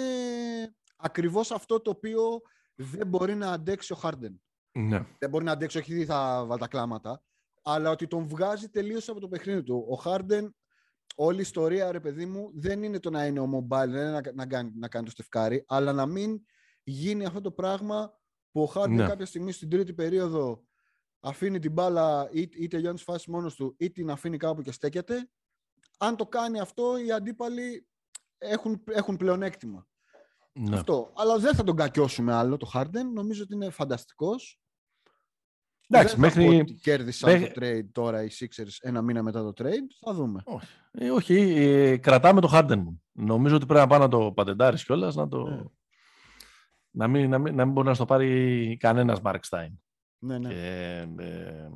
[0.97, 2.41] ακριβώς αυτό το οποίο
[2.75, 4.35] δεν μπορεί να αντέξει ο Harden.
[4.73, 5.07] Ναι.
[5.19, 7.23] Δεν μπορεί να αντέξει, όχι θα βάλει τα κλάματα,
[7.63, 9.87] αλλά ότι τον βγάζει τελείως από το παιχνίδι του.
[9.91, 10.49] Ο Harden,
[11.15, 14.11] όλη η ιστορία, ρε παιδί μου, δεν είναι το να είναι ο mobile, δεν είναι
[14.11, 16.41] να, να, κάνει, να κάνει το στεφκάρι, αλλά να μην
[16.83, 18.13] γίνει αυτό το πράγμα
[18.51, 19.07] που ο Harden ναι.
[19.07, 20.65] κάποια στιγμή στην τρίτη περίοδο
[21.21, 24.73] αφήνει την μπάλα ή, ή τελειώνεις τη φάση μόνος του ή την αφήνει κάπου και
[24.73, 25.31] στέκεται.
[26.03, 27.87] Αν το κάνει αυτό, οι αντίπαλοι
[28.39, 29.87] έχουν, έχουν πλεονέκτημα.
[30.53, 30.77] Ναι.
[30.77, 31.13] Αυτό.
[31.17, 33.05] Αλλά δεν θα τον κακιώσουμε άλλο το Harden.
[33.15, 34.61] Νομίζω ότι είναι φανταστικός.
[35.89, 36.61] Εντάξει, δεν μέχρι...
[36.61, 37.53] Ότι κέρδισαν μέχρι...
[37.53, 39.89] το trade τώρα οι Sixers ένα μήνα μετά το trade.
[40.05, 40.43] Θα δούμε.
[40.45, 43.03] Όχι, ε, όχι ε, κρατάμε το Harden μου.
[43.13, 45.49] Νομίζω ότι πρέπει να πάει να το πατεντάρεις κιόλας, να το...
[45.49, 45.63] Ναι.
[46.91, 49.81] Να μην, να, μην, να μην μπορεί να στο πάρει κανένας Μάρκ Στάιν.
[50.19, 50.49] Ναι, ναι.
[50.49, 51.69] Και, ε,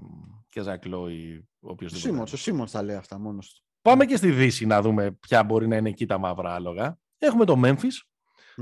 [0.49, 3.64] και Ζακ Λόι, ο Σίμον, ο Σίμον τα λέει αυτά μόνος του.
[3.89, 6.99] Πάμε και στη Δύση να δούμε ποια μπορεί να είναι εκεί τα μαύρα άλογα.
[7.19, 7.93] Έχουμε το Memphis,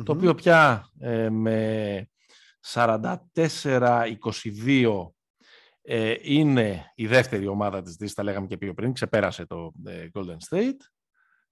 [0.04, 2.08] το οποίο πια ε, με
[2.72, 3.26] 44-22
[5.82, 10.06] ε, είναι η δεύτερη ομάδα της Δύσης, τα λέγαμε και πιο πριν, ξεπέρασε το ε,
[10.14, 10.78] Golden State.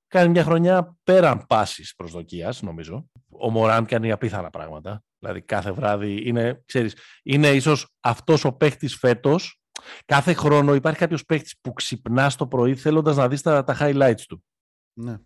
[0.06, 3.10] Κάνει μια χρονιά πέραν πάσης προσδοκίας, νομίζω.
[3.28, 5.02] Ο Μωράν κάνει απίθανα πράγματα.
[5.18, 9.59] Δηλαδή κάθε βράδυ είναι, ξέρεις, είναι ίσως αυτός ο παίχτης φέτος.
[10.04, 14.22] Κάθε χρόνο υπάρχει κάποιος παίχτης που ξυπνά το πρωί θέλοντας να δεις τα, τα highlights
[14.28, 14.44] του.
[14.92, 15.18] Ναι.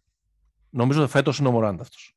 [0.71, 2.17] Νομίζω ότι φέτος είναι ο Μωράντ αυτός.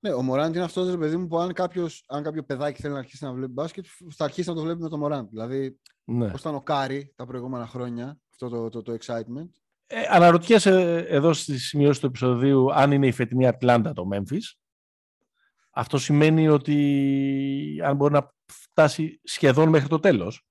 [0.00, 2.98] Ναι, ο Μωράντ είναι αυτός, παιδί μου, που αν, κάποιος, αν κάποιο παιδάκι θέλει να
[2.98, 5.28] αρχίσει να βλέπει μπάσκετ, θα αρχίσει να το βλέπει με τον Μωράντ.
[5.28, 6.30] Δηλαδή, ναι.
[6.30, 9.48] πώς ήταν ο Κάρι τα προηγούμενα χρόνια, αυτό το, το, το excitement.
[9.86, 14.54] Ε, αναρωτιέσαι εδώ στη σημείωση του επεισοδίου αν είναι η φετινή Ατλάντα το Memphis.
[15.70, 20.46] Αυτό σημαίνει ότι αν μπορεί να φτάσει σχεδόν μέχρι το τέλος.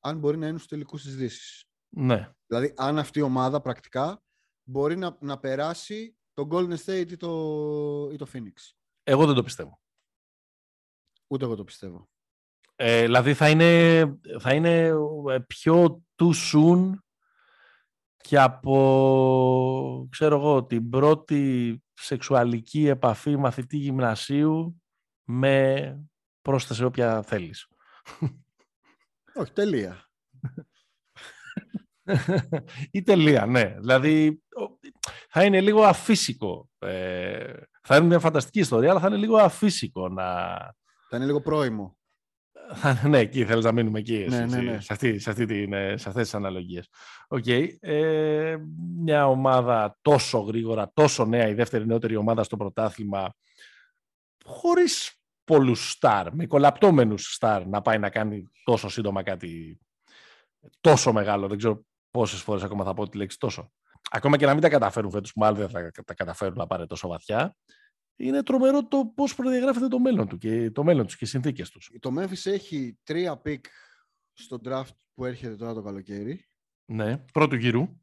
[0.00, 1.64] Αν μπορεί να είναι στους τελικούς της Δύσης.
[1.88, 2.32] Ναι.
[2.46, 4.22] Δηλαδή, αν αυτή η ομάδα πρακτικά
[4.62, 7.28] μπορεί να, να περάσει το Golden State ή το,
[8.12, 8.72] ή το Phoenix.
[9.02, 9.80] Εγώ δεν το πιστεύω.
[11.26, 12.08] Ούτε εγώ το πιστεύω.
[12.76, 14.02] Ε, δηλαδή θα είναι,
[14.38, 14.86] θα είναι
[15.30, 16.92] ε, πιο too soon
[18.16, 24.82] και από, ξέρω εγώ, την πρώτη σεξουαλική επαφή μαθητή γυμνασίου
[25.24, 26.08] με
[26.42, 27.66] πρόσθεση όποια θέλεις.
[29.34, 30.10] Όχι, τελεία.
[32.90, 33.74] Ή τελεία, ναι.
[33.78, 34.42] Δηλαδή,
[35.28, 36.68] θα είναι λίγο αφύσικο.
[36.78, 37.52] Ε,
[37.82, 40.24] θα είναι μια φανταστική ιστορία, αλλά θα είναι λίγο αφύσικο να...
[41.08, 41.98] Θα είναι λίγο πρόημο.
[43.08, 44.80] ναι, εκεί θέλεις να μείνουμε εκεί, ναι, ναι, ναι.
[44.80, 46.88] Σε, αυτή, σε, αυτή την, ε, σε αυτές τις αναλογίες.
[47.28, 47.68] Okay.
[47.80, 48.56] Ε,
[48.96, 53.34] μια ομάδα τόσο γρήγορα, τόσο νέα, η δεύτερη νεότερη ομάδα στο πρωτάθλημα,
[54.44, 55.19] χωρίς
[55.50, 59.78] πολλούς στάρ, με κολαπτώμενους στάρ, να πάει να κάνει τόσο σύντομα κάτι
[60.80, 61.48] τόσο μεγάλο.
[61.48, 63.72] Δεν ξέρω πόσες φορές ακόμα θα πω τη λέξη τόσο.
[64.10, 66.86] Ακόμα και να μην τα καταφέρουν φέτος, που μάλλον δεν θα τα καταφέρουν να πάρει
[66.86, 67.56] τόσο βαθιά,
[68.16, 71.70] είναι τρομερό το πώς προδιαγράφεται το μέλλον του και το μέλλον τους και οι συνθήκες
[71.70, 71.90] τους.
[72.00, 73.64] Το Memphis έχει τρία pick
[74.32, 76.44] στο draft που έρχεται τώρα το καλοκαίρι.
[76.84, 78.00] Ναι, πρώτου γύρου.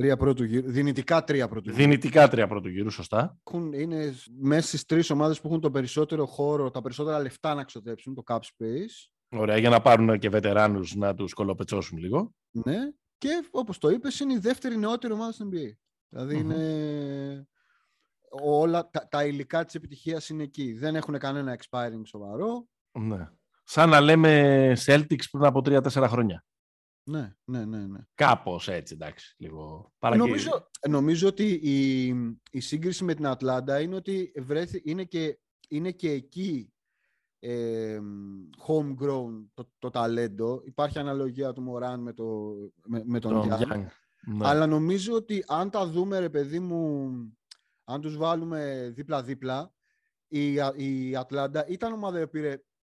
[0.00, 0.70] Τρία πρώτου γύρου.
[0.70, 1.82] Δυνητικά τρία πρώτου γύρου.
[1.82, 3.38] Δυνητικά τρία πρώτου γύρου, σωστά.
[3.44, 7.64] Έχουν, είναι μέσα στις τρεις ομάδες που έχουν το περισσότερο χώρο, τα περισσότερα λεφτά να
[7.64, 9.10] ξοδέψουν, το cap space.
[9.28, 12.34] Ωραία, για να πάρουν και βετεράνους να τους κολοπετσώσουν λίγο.
[12.50, 12.76] Ναι.
[13.18, 15.76] Και όπως το είπες, είναι η δεύτερη νεότερη ομάδα στην NBA.
[16.08, 17.48] δηλαδή είναι
[18.42, 20.72] όλα τα, τα υλικά της επιτυχίας είναι εκεί.
[20.72, 22.66] Δεν έχουν κανένα expiring σοβαρό.
[22.92, 23.28] Ναι.
[23.64, 26.44] Σαν να λέμε Celtics πριν από 3-4 χρόνια.
[27.10, 27.86] Ναι, ναι, ναι.
[27.86, 27.98] ναι.
[28.14, 32.06] Κάπως έτσι, εντάξει, λίγο νομίζω, νομίζω ότι η,
[32.50, 35.38] η σύγκριση με την Ατλάντα είναι ότι βρέθη, είναι, και,
[35.68, 36.72] είναι και εκεί
[37.38, 38.00] ε,
[38.66, 40.60] homegrown το, το ταλέντο.
[40.64, 42.54] Υπάρχει αναλογία του Μωράντ με, το,
[42.86, 43.86] με, με τον Young.
[44.26, 44.48] Ναι.
[44.48, 47.10] Αλλά νομίζω ότι αν τα δούμε, ρε παιδί μου,
[47.84, 49.74] αν τους βάλουμε δίπλα-δίπλα,
[50.28, 52.30] η, η Ατλάντα ήταν ομάδα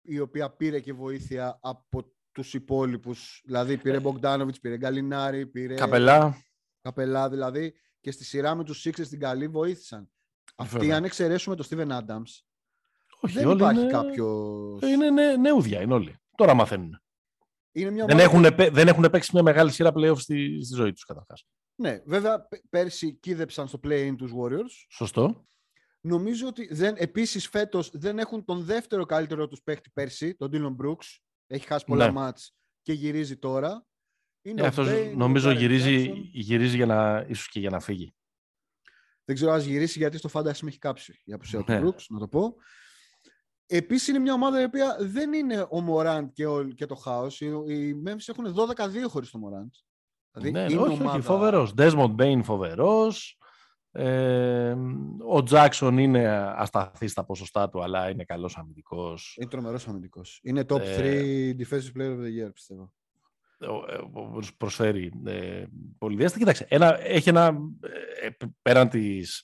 [0.01, 3.41] η οποία πήρε και βοήθεια από τους υπόλοιπους.
[3.45, 5.73] Δηλαδή πήρε Μπογκδάνοβιτς, πήρε Γκαλινάρι, πήρε...
[5.73, 6.37] Καπελά.
[6.81, 7.73] Καπελά δηλαδή.
[7.99, 10.11] Και στη σειρά με τους Sixers στην καλή βοήθησαν.
[10.55, 12.43] Αυτοί αν εξαιρέσουμε τον Steven Adams,
[13.19, 13.91] όχι, δεν υπάρχει είναι...
[13.91, 14.79] κάποιο.
[14.81, 16.15] Είναι νε, νεούδια, είναι όλοι.
[16.35, 17.01] Τώρα μαθαίνουν.
[17.71, 21.03] Είναι μια δεν, έχουν, δεν έχουν παίξει μια μεγάλη σειρά playoff στη, στη ζωή τους
[21.03, 21.45] καταρχάς.
[21.75, 24.85] Ναι, βέβαια πέρσι κίδεψαν στο play-in τους Warriors.
[24.89, 25.47] Σωστό.
[26.01, 30.85] Νομίζω ότι δεν, επίσης φέτος δεν έχουν τον δεύτερο καλύτερο τους παίχτη πέρσι, τον Dylan
[30.85, 31.19] Brooks.
[31.47, 32.11] Έχει χάσει πολλά ναι.
[32.11, 33.85] μάτς και γυρίζει τώρα.
[34.41, 38.15] Είναι ε, αυτός νομίζω γυρίζει, γυρίζει για να, ίσως και για να φύγει.
[39.25, 41.79] Δεν ξέρω αν γυρίσει γιατί στο Fantasy με έχει κάψει για απουσία ναι.
[41.79, 42.55] του Brooks, να το πω.
[43.65, 47.41] Επίσης είναι μια ομάδα η οποία δεν είναι ο Μωράντ και, και το χάος.
[47.41, 49.73] Οι Memphis έχουν 12-2 χωρίς το Μωράντ.
[50.31, 51.11] Δηλαδή ναι, είναι όχι, ομάδα...
[51.17, 51.73] όχι, φοβερός.
[51.77, 53.37] Desmond Bain φοβερός.
[53.95, 54.75] Ε,
[55.27, 59.35] ο Τζάξον είναι ασταθής στα ποσοστά του, αλλά είναι καλός αμυντικός.
[59.39, 60.39] Είναι τρομερός αμυντικός.
[60.43, 62.93] Είναι top 3 ε, defensive player of the year, πιστεύω.
[63.59, 63.97] Ε,
[64.57, 65.63] προσφέρει ε,
[65.97, 66.39] πολύ διάσταση.
[66.39, 67.57] Κοίταξε, ένα, έχει ένα,
[68.21, 69.43] ε, πέραν της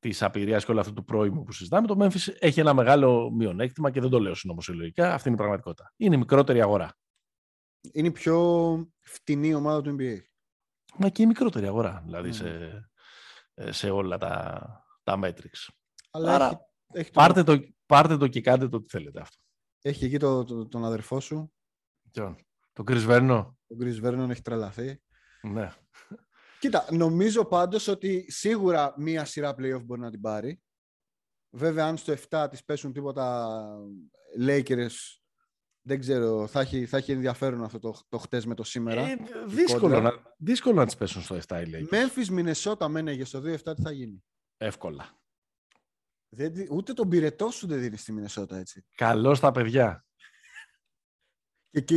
[0.00, 3.90] της απειρίας και όλο αυτό του πρώιμου που συζητάμε, το Memphis έχει ένα μεγάλο μειονέκτημα
[3.90, 5.14] και δεν το λέω συνωμοσιολογικά.
[5.14, 5.92] Αυτή είναι η πραγματικότητα.
[5.96, 6.96] Είναι η μικρότερη αγορά.
[7.92, 10.18] Είναι η πιο φτηνή ομάδα του NBA.
[10.96, 12.34] Μα και η μικρότερη αγορά, δηλαδή, mm.
[12.34, 12.90] σε,
[13.68, 14.60] σε όλα τα,
[15.02, 15.68] τα metrics.
[16.10, 16.58] Αλλά Άρα, έχει,
[16.92, 17.20] έχει το...
[17.20, 19.42] πάρτε, το, πάρτε το και κάντε το τι θέλετε αυτό.
[19.82, 21.52] Έχει εκεί το, το, τον αδερφό σου.
[22.10, 22.36] Ποιον,
[22.72, 25.02] τον Chris Vernon; Τον Chris Vernon έχει τρελαθεί.
[25.42, 25.72] Ναι.
[26.58, 30.62] Κοίτα, νομίζω πάντως ότι σίγουρα μία σειρά playoff μπορεί να την πάρει.
[31.50, 33.58] Βέβαια, αν στο 7 της πέσουν τίποτα
[34.40, 35.17] Lakers,
[35.88, 39.00] δεν ξέρω, θα έχει, θα έχει ενδιαφέρον αυτό το, το χτες με το σήμερα.
[39.00, 39.16] Ε,
[39.46, 41.94] δύσκολο, να, δύσκολο να τις πέσουν στο 7 οι Lakers.
[41.94, 44.24] Memphis, Minnesota μένεγε στο 2-7, τι θα γίνει;
[44.56, 45.18] Εύκολα.
[46.28, 48.84] Δεν, ούτε τον πυρετό σου δεν δίνεις στη Μινεσότα έτσι.
[48.94, 50.04] Καλό στα παιδιά.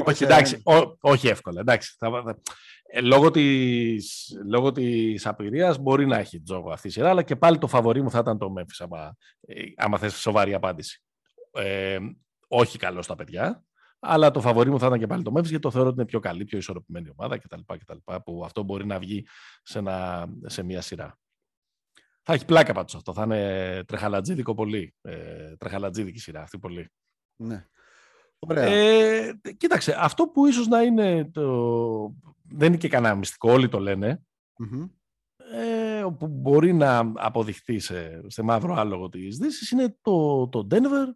[0.05, 0.61] όχι, εντάξει,
[0.99, 1.59] όχι εύκολα.
[1.59, 2.37] Εντάξει, θα,
[2.83, 7.35] ε, λόγω της, λόγω της απειρίας μπορεί να έχει τζόγο αυτή η σειρά, αλλά και
[7.35, 11.03] πάλι το φαβορή μου θα ήταν το Memphis, άμα, ε, άμα θες σοβαρή απάντηση.
[11.51, 11.99] Ε,
[12.47, 13.65] όχι καλό στα παιδιά,
[14.03, 16.05] αλλά το φαβορή μου θα ήταν και πάλι το Memphis, γιατί το θεωρώ ότι είναι
[16.05, 17.59] πιο καλή, πιο ισορροπημένη ομάδα κτλ.
[17.65, 19.25] κτλ που αυτό μπορεί να βγει
[19.63, 21.19] σε, ένα, σε μια σειρά.
[22.23, 24.95] Θα έχει πλάκα πάντως αυτό, θα είναι τρεχαλατζίδικο πολύ.
[25.01, 26.91] Ε, τρεχαλατζίδικη σειρά αυτή πολύ.
[27.35, 27.65] Ναι.
[28.39, 28.65] Ωραία.
[28.65, 33.79] Ε, κοίταξε, αυτό που ίσως να είναι το, δεν είναι και κανένα μυστικό, όλοι το
[33.79, 34.21] λένε,
[35.53, 41.07] ε, που μπορεί να αποδειχθεί σε, σε μαύρο άλογο της Δύσης είναι το, το Denver,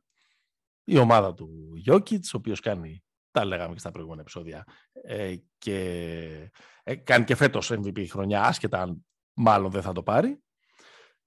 [0.85, 1.49] η ομάδα του
[1.89, 4.63] Jokic, ο οποίος κάνει, τα λέγαμε και στα προηγούμενα επεισόδια,
[5.03, 6.51] ε, και
[6.83, 10.43] ε, κάνει και φέτος MVP χρονιά, άσχετα αν μάλλον δεν θα το πάρει.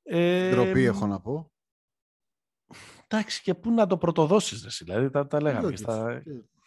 [0.02, 1.52] Ε, Ντροπή έχω να πω.
[3.06, 5.76] Εντάξει, και πού να το πρωτοδώσεις, δηλαδή τα, τα λέγαμε.
[5.76, 6.22] Στα...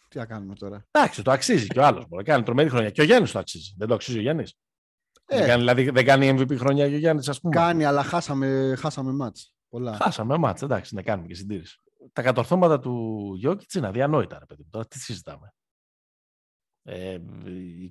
[0.08, 0.86] Τι θα κάνουμε τώρα.
[0.90, 2.08] Εντάξει, το αξίζει και ο άλλος.
[2.08, 2.90] Μπορεί να κάνει τρομερή χρονιά.
[2.90, 3.74] Και ο Γιάννης το αξίζει.
[3.78, 4.58] Δεν το αξίζει ο Γιάννης.
[5.26, 5.36] Ε.
[5.36, 7.54] Δεν κάνει, δηλαδή δεν κάνει MVP χρονιά και ο Γιάννης, ας πούμε.
[7.54, 9.54] Κάνει, αλλά χάσαμε, χάσαμε μάτς.
[9.68, 9.92] Πολλά.
[9.92, 11.76] Χάσαμε μάτς, εντάξει, να κάνουμε και συντήρηση.
[12.12, 14.66] Τα κατορθώματα του Γιώκητς είναι αδιανόητα, ρε παιδί.
[14.70, 15.52] Τώρα τι συζητάμε.
[16.84, 17.18] Ε,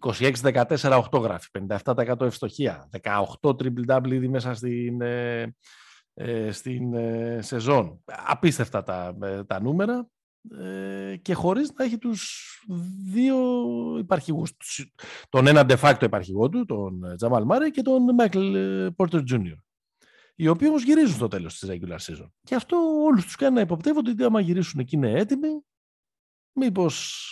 [0.02, 5.56] 26-14 8 γράφει, 57% ευστοχία, 18 triple double ήδη μέσα στην, ε,
[6.14, 8.04] ε, στην ε, σεζόν.
[8.06, 10.08] Απίστευτα τα, ε, τα νούμερα
[10.60, 12.48] ε, και χωρίς να έχει τους
[13.12, 13.38] δύο
[13.98, 14.54] υπαρχηγούς.
[15.30, 19.56] Τον ένα de facto υπαρχηγό του, τον Τζαμάλ Μάρε και τον Michael Porter Jr.
[20.42, 22.32] Οι οποίοι όμως γυρίζουν στο τέλος της regular season.
[22.44, 25.66] Και αυτό όλους τους κάνει να υποπτεύονται ότι άμα γυρίσουν εκεί είναι έτοιμοι,
[26.52, 27.26] μήπως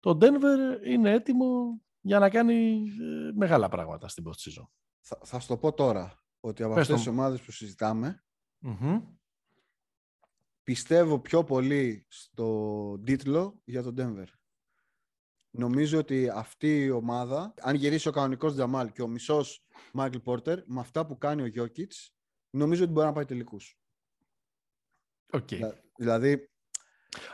[0.00, 4.66] το Denver είναι έτοιμο για να κάνει ε, μεγάλα πράγματα στην post season.
[5.00, 8.24] Θα, θα σου το πω τώρα, ότι από αυτές τις ομάδες που συζηταμε
[10.62, 14.26] πιστεύω πιο πολύ στο τίτλο για τον Denver.
[15.54, 20.58] Νομίζω ότι αυτή η ομάδα, αν γυρίσει ο κανονικός Τζαμάλ και ο μισός Μάικλ Πόρτερ,
[20.66, 22.14] με αυτά που κάνει ο Γιώκητς,
[22.50, 23.78] νομίζω ότι μπορεί να πάει τελικούς.
[25.32, 25.72] Okay.
[25.96, 26.50] Δηλαδή.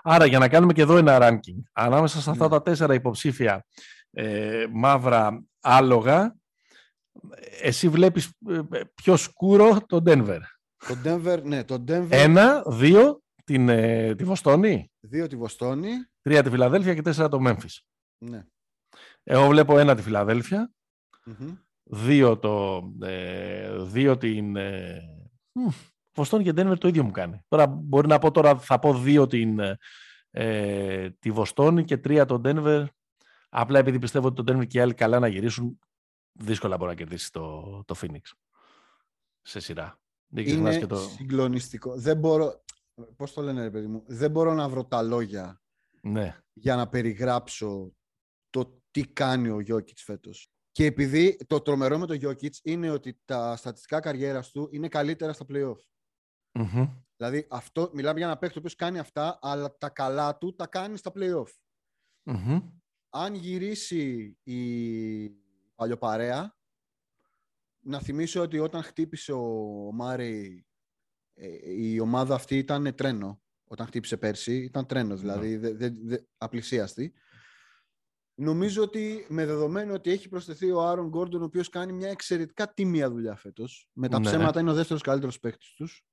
[0.03, 2.51] Άρα, για να κάνουμε και εδώ ένα ranking, ανάμεσα σε αυτά ναι.
[2.51, 3.67] τα τέσσερα υποψήφια
[4.11, 6.37] ε, μαύρα άλογα,
[7.63, 8.61] εσύ βλέπεις ε,
[8.95, 10.41] πιο σκούρο το Denver.
[10.87, 12.09] Το Denver, ναι, το Denver.
[12.11, 14.91] Ένα, δύο, την, ε, τη Βοστόνη.
[15.01, 15.91] Δύο τη Βοστόνη.
[16.23, 17.79] Τρία τη Φιλαδέλφια και τέσσερα το Memphis.
[18.19, 18.47] Ναι.
[19.23, 20.73] Εγώ βλέπω ένα τη φιλαδελφια
[21.91, 24.57] δύο, το, ε, δύο την...
[24.57, 25.03] Ε,
[26.15, 27.45] Βοστόνη και Ντένβερ το ίδιο μου κάνει.
[27.49, 29.61] Τώρα μπορεί να πω τώρα, θα πω δύο την,
[30.31, 32.87] ε, τη Βοστόνη και τρία τον Ντένβερ.
[33.49, 35.79] Απλά επειδή πιστεύω ότι τον Ντένβερ και οι άλλοι καλά να γυρίσουν,
[36.33, 38.21] δύσκολα μπορεί να κερδίσει το, το Phoenix
[39.43, 40.01] σε σειρά.
[40.35, 40.97] Είναι και το...
[40.97, 41.97] συγκλονιστικό.
[41.97, 42.65] Δεν μπορώ,
[43.17, 45.63] πώς το λένε ρε παιδί μου, δεν μπορώ να βρω τα λόγια
[46.01, 46.37] ναι.
[46.53, 47.93] για να περιγράψω
[48.51, 50.53] το τι κάνει ο Γιώκητς φέτος.
[50.73, 55.33] Και επειδή το τρομερό με τον Γιώκητς είναι ότι τα στατιστικά καριέρας του είναι καλύτερα
[55.33, 55.75] στα play
[57.17, 60.97] Δηλαδή, αυτό, μιλάμε για ένα παίκτη που κάνει αυτά, αλλά τα καλά του τα κάνει
[60.97, 61.45] στα play
[63.09, 65.31] Αν γυρίσει η
[65.75, 66.57] παλιοπαρέα,
[67.81, 69.47] να θυμίσω ότι όταν χτύπησε ο
[69.93, 70.67] Μάρι,
[71.35, 73.43] ε, η ομάδα αυτή ήταν τρένο.
[73.65, 77.13] Όταν χτύπησε πέρσι, ήταν τρένος, δηλαδή δε, δε, δε, απλησίαστη.
[78.41, 82.73] Νομίζω ότι με δεδομένο ότι έχει προσθεθεί ο Άρον Γκόρντον, ο οποίος κάνει μια εξαιρετικά
[82.73, 83.89] τίμια δουλειά φέτος.
[83.93, 84.25] Με τα ναι.
[84.25, 86.07] ψέματα είναι ο δεύτερος καλύτερος παίκτης τους.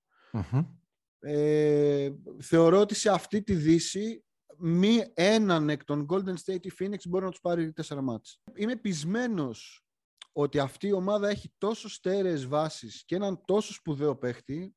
[1.20, 2.10] Ε,
[2.42, 4.24] θεωρώ ότι σε αυτή τη δύση
[4.58, 8.42] μη έναν εκ των Golden State ή Phoenix μπορεί να τους πάρει τέσσερα μάτς.
[8.56, 9.86] Είμαι πεισμένος
[10.32, 14.76] ότι αυτή η ομάδα έχει τόσο στέρεες βάσεις και έναν τόσο σπουδαίο παίχτη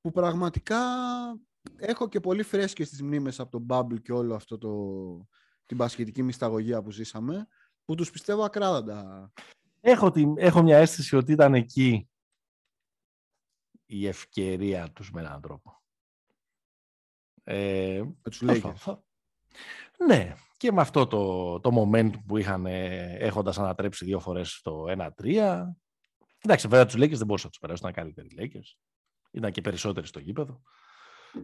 [0.00, 0.80] που πραγματικά
[1.76, 4.70] έχω και πολύ φρέσκες τις μνήμες από τον Bubble και όλο αυτό το,
[5.68, 7.48] την πασχετική μυσταγωγία που ζήσαμε
[7.84, 9.32] που τους πιστεύω ακράδαντα.
[9.80, 12.08] Έχω, έχω μια αίσθηση ότι ήταν εκεί
[13.86, 15.82] η ευκαιρία τους με έναν τρόπο.
[17.44, 18.98] Ε, με τους Lakers.
[20.06, 24.84] Ναι, και με αυτό το, το moment που είχαν ε, έχοντας ανατρέψει δύο φορές το
[25.22, 25.64] 1-3.
[26.40, 28.78] Εντάξει, βέβαια τους Lakers δεν μπορούσαν να τους περάσουν, ήταν καλύτεροι Lakers.
[29.30, 30.62] Ήταν και περισσότεροι στο γήπεδο.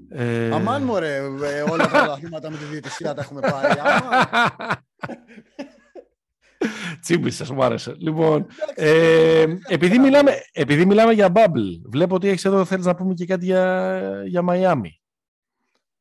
[0.09, 0.51] Ε...
[0.55, 3.81] Αμάν μωρέ, ε, όλα τα πρωταθλήματα με τη διαιτησία τα έχουμε πάρει.
[7.01, 7.95] Τσίμπησες, μου άρεσε.
[7.99, 13.15] Λοιπόν, ε, επειδή, μιλάμε, επειδή μιλάμε για Bubble, βλέπω ότι έχεις εδώ, θέλεις να πούμε
[13.15, 14.89] και κάτι για, για Miami.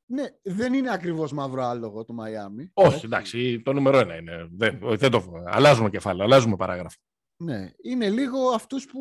[0.06, 2.70] Ναι, δεν είναι ακριβώς μαύρο άλογο το Miami.
[2.74, 4.48] Όχι, εντάξει, το νούμερο ένα είναι.
[4.52, 6.98] Δεν, δεν το, αλλάζουμε κεφάλαιο, αλλάζουμε παράγραφο.
[7.38, 9.00] Ναι, είναι λίγο αυτούς που,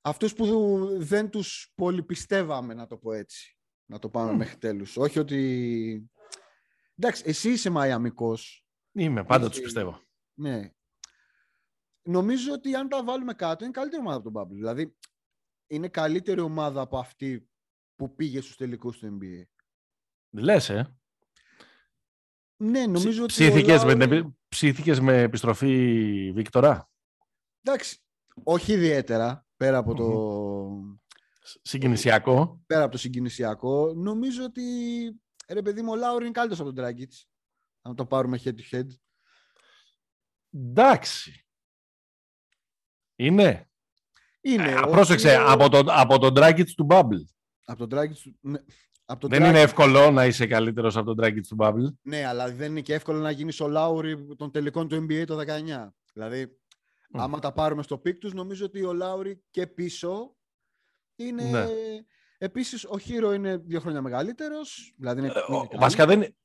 [0.00, 0.46] αυτούς που
[0.98, 3.58] δεν τους πολυπιστεύαμε, να το πω έτσι.
[3.86, 4.36] Να το πάμε mm.
[4.36, 4.96] μέχρι τέλους.
[4.96, 6.10] Όχι ότι...
[6.94, 8.66] Εντάξει, εσύ είσαι Μαϊαμικός.
[8.92, 10.00] Είμαι, πάντα τους πιστεύω.
[10.34, 10.70] Ναι.
[12.02, 14.54] Νομίζω ότι αν τα βάλουμε κάτω, είναι καλύτερη ομάδα από τον Bubble.
[14.54, 14.96] Δηλαδή,
[15.66, 17.48] είναι καλύτερη ομάδα από αυτή
[17.96, 19.44] που πήγε στους τελικούς του NBA.
[20.30, 20.94] Λες, ε.
[22.56, 23.32] Ναι, νομίζω ότι...
[23.32, 26.90] Ψήθηκες, με, ψήθηκες με επιστροφή Βίκτορα;
[27.62, 28.02] Εντάξει,
[28.42, 30.08] όχι ιδιαίτερα, πέρα από το...
[31.62, 32.62] Συγκινησιακό.
[32.66, 33.92] Πέρα από το συγκινησιακό.
[33.94, 34.62] Νομίζω ότι,
[35.48, 37.28] ρε παιδί μου, ο Λάουρ είναι καλύτερος από τον Τράγκητς.
[37.82, 38.86] Αν το πάρουμε head to head.
[40.52, 41.46] Εντάξει.
[43.16, 43.70] Είναι.
[44.40, 44.70] Είναι.
[44.70, 46.34] Ε, πρόσεξε, από τον, από τον
[46.76, 47.24] του Bubble.
[47.64, 48.38] Από τον Dragic του...
[48.40, 48.58] Ναι.
[49.04, 51.94] Από δεν είναι εύκολο να είσαι καλύτερος από τον Dragic του Bubble.
[52.02, 55.38] Ναι, αλλά δεν είναι και εύκολο να γίνεις ο Λάουρι των τελικών του NBA το
[55.38, 55.88] 19.
[56.12, 56.59] Δηλαδή,
[57.14, 57.18] mm.
[57.18, 60.36] άμα τα πάρουμε στο peak τους, νομίζω ότι ο Λάουρι και πίσω
[61.16, 61.42] είναι...
[61.42, 61.66] Ναι.
[62.42, 64.94] Επίσης, ο Χίρο είναι δύο χρόνια μεγαλύτερος.
[64.96, 66.36] Δηλαδή είναι, ε, είναι βασικά, δεν,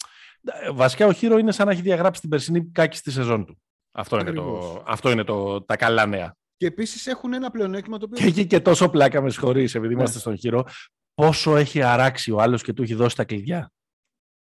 [0.73, 3.61] βασικά, ο Χίρο είναι σαν να έχει διαγράψει την περσινή κάκιστη σεζόν του.
[3.91, 6.37] Αυτό είναι, το, αυτό είναι το, τα καλά νέα.
[6.57, 8.17] Και επίσης έχουν ένα πλεονέκτημα το οποίο.
[8.17, 9.99] Και έχει και τόσο πλάκα, με συγχωρείς, επειδή ναι.
[9.99, 10.67] είμαστε στον χειρό,
[11.13, 13.71] πόσο έχει αράξει ο άλλος και του έχει δώσει τα κλειδιά.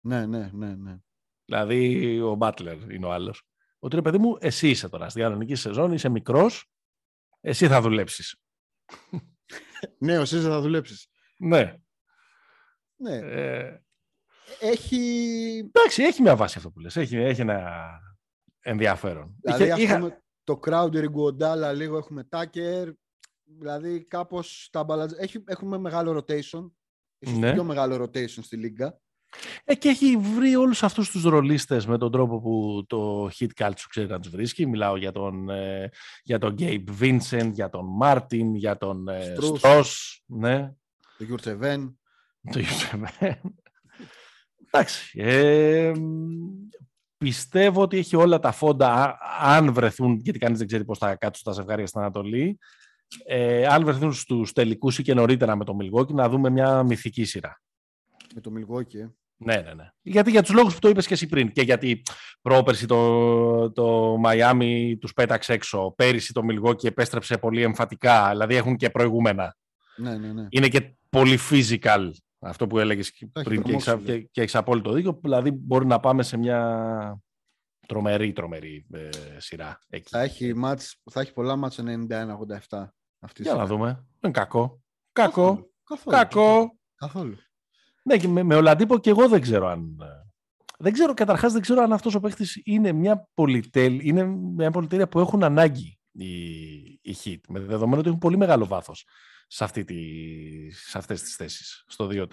[0.06, 0.76] Ναι, ναι, ναι.
[0.76, 0.98] ναι.
[1.46, 3.44] Δηλαδή, ο Μπάτλερ είναι ο άλλος.
[3.84, 6.72] Ότι ρε παιδί μου, εσύ είσαι τώρα στη διανοητική σεζόν, είσαι μικρός,
[7.42, 8.42] εσύ θα δουλέψεις.
[10.06, 11.08] ναι, εσύ θα δουλέψεις.
[11.38, 11.76] Ναι.
[12.96, 13.16] ναι.
[13.16, 13.84] Ε...
[14.60, 15.00] Έχει.
[15.58, 16.96] Εντάξει, έχει μια βάση αυτό που λες.
[16.96, 18.00] Έχει, έχει ένα
[18.60, 19.36] ενδιαφέρον.
[19.42, 22.94] Δηλαδή, Είχε, είχα το Crowder Iguodala λίγο έχουμε Tucker.
[23.44, 25.14] Δηλαδή κάπως τα μπαλατζ...
[25.18, 26.72] Έχει, έχουμε μεγάλο rotation.
[27.18, 27.54] Ίσως ναι.
[27.54, 29.02] πιο μεγάλο rotation στη λίγκα.
[29.64, 33.86] Ε, και έχει βρει όλους αυτούς τους ρολίστες με τον τρόπο που το hit culture
[33.90, 34.68] ξέρει να τους βρίσκει.
[34.68, 35.90] Μιλάω για τον, ε,
[36.24, 39.36] για τον Gabe Vincent, για τον Martin, για τον ε,
[40.26, 40.74] ναι.
[41.18, 42.00] Το Γιουρτσεβέν.
[42.52, 43.40] Το Γιουρτσεβέν.
[44.66, 45.20] Εντάξει.
[45.20, 45.92] Ε,
[47.24, 51.44] Πιστεύω ότι έχει όλα τα φόντα, αν βρεθούν, γιατί κανείς δεν ξέρει πώς θα κάτσουν
[51.44, 52.58] τα ζευγάρια στην Ανατολή,
[53.26, 57.24] ε, αν βρεθούν στους τελικούς ή και νωρίτερα με το Μιλγόκι, να δούμε μια μυθική
[57.24, 57.62] σειρά.
[58.36, 59.14] Με το Μιλγόκι, ε.
[59.46, 59.90] Ναι, ναι, ναι.
[60.02, 62.02] Γιατί για τους λόγους που το είπες και εσύ πριν και γιατί
[62.42, 68.76] πρόπερση το, το Μαϊάμι τους πέταξε έξω, πέρυσι το Μιλγόκι επέστρεψε πολύ εμφατικά, δηλαδή έχουν
[68.76, 69.56] και προηγούμενα.
[69.96, 70.48] Ναι, ναι, ναι.
[70.50, 73.14] Είναι και πολύ physical αυτό που έλεγες
[73.44, 75.20] πριν και έχεις, και, και έχεις απόλυτο δίκιο.
[75.22, 77.22] Δηλαδή μπορεί να πάμε σε μια
[77.88, 79.80] τρομερή, τρομερή ε, σειρά.
[79.90, 80.10] Εκεί.
[80.10, 81.80] Θα, έχει μάτς, θα έχει πολλά μάτς
[82.70, 82.88] 91-87.
[83.36, 83.88] Για να δούμε.
[83.94, 84.82] Δεν είναι κακό.
[85.12, 85.72] Κακό.
[85.84, 86.18] Καθόλου.
[86.18, 86.78] Κακό.
[86.96, 87.38] Καθόλου.
[88.04, 89.98] Ναι, και με, με Ολαντίπο και εγώ δεν ξέρω αν...
[90.02, 90.24] Ε,
[90.78, 94.26] δεν ξέρω, καταρχάς δεν ξέρω αν αυτός ο παίχτης είναι μια πολυτέλεια, είναι
[94.56, 96.34] μια πολυτέλεια που έχουν ανάγκη οι,
[97.02, 99.06] οι hit, με δεδομένο ότι έχουν πολύ μεγάλο βάθος
[99.48, 99.96] σε, αυτή τη,
[100.72, 102.26] σε αυτές τις θέσεις, στο 2-3.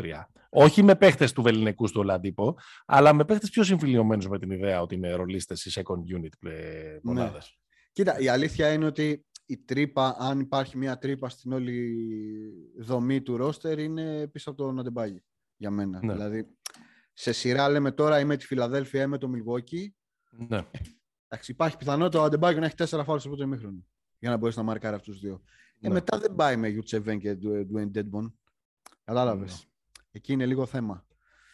[0.51, 4.81] Όχι με παίχτες του βεληνικού του Ολαντίπο, αλλά με παίχτες πιο συμφιλειωμένους με την ιδέα
[4.81, 7.33] ότι είναι ρολίστες ή second unit ε, μονάδες.
[7.33, 7.89] Ναι.
[7.93, 11.97] Κοίτα, η αλήθεια είναι ότι η τρύπα, αν υπάρχει μια τρύπα στην όλη
[12.79, 15.23] δομή του ρόστερ, είναι πίσω από τον Αντεμπάγη
[15.61, 16.00] για μένα.
[16.02, 16.12] Ναι.
[16.12, 16.56] Δηλαδή,
[17.12, 19.94] σε σειρά λέμε τώρα είμαι τη Φιλαδέλφια, είμαι το Μιλγόκι.
[20.30, 20.64] Ναι.
[21.28, 23.84] Εντάξει, υπάρχει πιθανότητα ο Αντεμπάγη να έχει τέσσερα φάουλ στο πρώτο ημίχρονο
[24.18, 25.42] για να μπορέσει να μαρκάρει αυτούς του δύο.
[25.80, 25.94] Ε, ναι.
[25.94, 28.38] μετά δεν πάει με Γιουτσεβέν και Ντουέιν Ντέντμπον.
[29.04, 29.52] Κατάλαβες.
[29.52, 30.04] Ναι.
[30.11, 31.06] Εκεί είναι λίγο θέμα.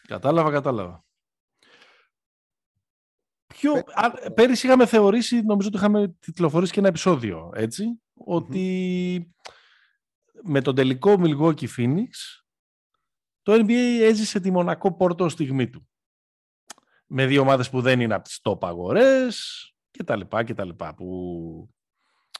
[0.06, 1.04] Κατάλαβα, κατάλαβα.
[3.46, 3.82] Ποιο,
[4.34, 7.52] πέρυσι είχαμε θεωρήσει, νομίζω ότι είχαμε τιτλοφορήσει και ένα επεισόδιο,
[8.14, 9.34] ότι
[10.42, 12.08] με τον τελικό Milwaukee Phoenix
[13.46, 15.88] το NBA έζησε τη Μονακό Πόρτο στιγμή του.
[17.06, 20.64] Με δύο ομάδες που δεν είναι από τις top αγορές και τα λοιπά και τα
[20.64, 21.68] λοιπά, που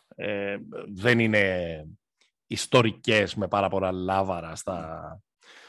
[0.09, 0.57] ε,
[0.95, 1.85] δεν είναι
[2.47, 5.21] ιστορικές με πάρα πολλά λάβαρα στα...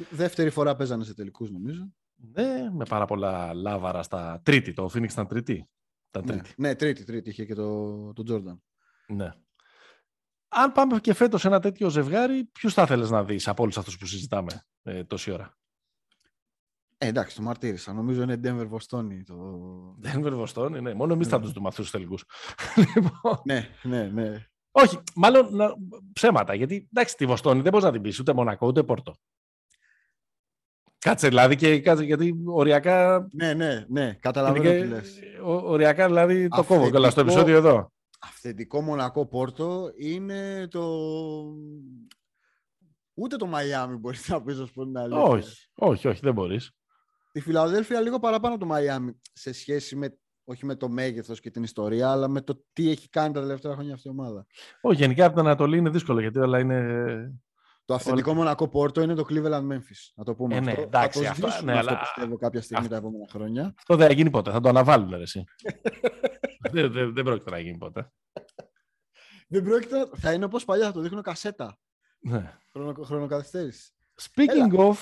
[0.10, 1.94] Δεύτερη φορά παίζανε σε τελικούς νομίζω.
[2.16, 4.74] Ναι, με πάρα πολλά λάβαρα στα τρίτη.
[4.74, 5.70] Το Phoenix ήταν τρίτη;
[6.12, 6.54] Τα ναι, τρίτη.
[6.58, 7.30] Ναι, τρίτη, τρίτη.
[7.30, 8.60] Είχε και το, το Jordan.
[9.16, 9.32] Ναι.
[10.48, 13.98] Αν πάμε και φέτος ένα τέτοιο ζευγάρι, ποιους θα ήθελες να δεις από όλους αυτούς
[13.98, 15.58] που συζητάμε; Ε, τόση ώρα.
[16.98, 17.94] Ε, εντάξει, το μαρτύρησα.
[17.94, 19.24] Νομίζω είναι Denver Βοστόνη.
[19.24, 19.36] Το...
[20.04, 20.94] Denver Βοστόνη, ναι.
[20.94, 21.32] Μόνο εμείς ναι.
[21.32, 22.24] θα τους δούμε αυτούς τους τελικούς.
[22.96, 23.42] Λοιπόν.
[23.46, 24.46] ναι, ναι, ναι.
[24.72, 25.74] Όχι, μάλλον να...
[26.14, 26.54] ψέματα.
[26.54, 29.16] Γιατί εντάξει, τη Βοστόνη δεν μπορείς να την πεις ούτε Μονακό ούτε Πόρτο.
[30.98, 33.28] Κάτσε δηλαδή και κάτσε γιατί οριακά.
[33.32, 34.14] Ναι, ναι, ναι.
[34.14, 35.20] Καταλαβαίνω τι λες.
[35.44, 37.92] Οριακά δηλαδή το κόβω καλά στο επεισόδιο εδώ.
[38.20, 40.84] Αυθεντικό Μονακό Πόρτο είναι το
[43.20, 45.08] Ούτε το Μαϊάμι μπορείς να πεις, ας πούμε.
[45.12, 46.72] Όχι, όχι, όχι, δεν μπορείς.
[47.32, 51.52] Τη Φιλαδέλφια λίγο παραπάνω από το Μαϊάμι σε σχέση με όχι με το μέγεθος και
[51.52, 54.46] την ιστορία, αλλά με το τι έχει κάνει τα τελευταία χρόνια αυτή η ομάδα.
[54.82, 57.40] Όχι, γενικά από την Ανατολή είναι δύσκολο γιατί όλα είναι.
[57.86, 58.40] Το αυθεντικό Όλα...
[58.40, 60.12] Μονακό Πόρτο είναι το Cleveland Memphis.
[60.16, 60.82] Να το πούμε ε, ναι, αυτό.
[60.82, 62.00] Εντάξει, θα το αυτό, ναι, αλλά...
[62.00, 62.96] πιστεύω κάποια στιγμή αυτό...
[62.96, 63.74] τα επόμενα χρόνια.
[63.78, 64.52] Αυτό δεν θα γίνει ποτέ.
[64.52, 65.44] Θα το αναβάλουν, εσύ.
[66.72, 68.12] δεν, δεν, δεν πρόκειται να γίνει ποτέ.
[69.48, 70.10] δεν πρόκειται.
[70.16, 71.78] Θα είναι όπως παλιά, θα το δείχνω κασέτα.
[72.20, 72.58] Ναι.
[73.04, 73.92] χρονοκαθυστέρηση.
[74.22, 74.96] Speaking of,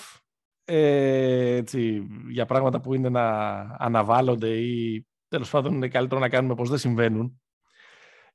[0.63, 6.55] ε, έτσι, για πράγματα που είναι να αναβάλλονται ή τέλος πάντων είναι καλύτερο να κάνουμε
[6.55, 7.41] πως δεν συμβαίνουν.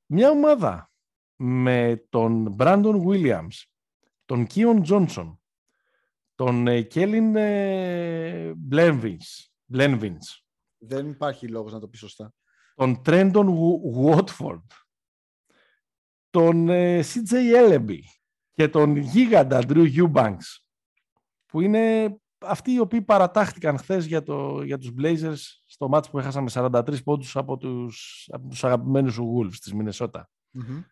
[0.07, 0.91] Μια ομάδα
[1.37, 3.63] με τον Brandon Williams,
[4.25, 5.37] τον Kion Johnson,
[6.35, 9.49] τον Κέλιν ε, Blenvins,
[10.79, 12.35] Δεν υπάρχει λόγος να το πεις σωστά.
[12.75, 13.47] Τον Trendon
[14.05, 14.65] Watford,
[16.31, 17.99] τον ε, CJ Ellaby,
[18.55, 20.61] και τον γίγαντα Drew Eubanks,
[21.47, 26.19] που είναι αυτοί οι οποίοι παρατάχτηκαν χθες για, το, για τους Blazers στο μάτς που
[26.19, 30.31] έχασαν με 43 πόντους από τους, από τους αγαπημένους Wolves της μινεσοτα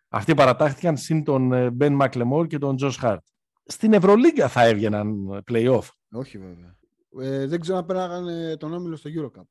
[0.09, 3.17] Αυτοί παρατάχτηκαν συν τον ε, Ben McLemore και τον Josh Hart.
[3.65, 5.87] Στην Ευρωλίγκα θα έβγαιναν play-off.
[6.11, 6.77] Όχι βέβαια.
[7.19, 9.43] Ε, δεν ξέρω αν πέραγαν τον όμιλο στο Eurocup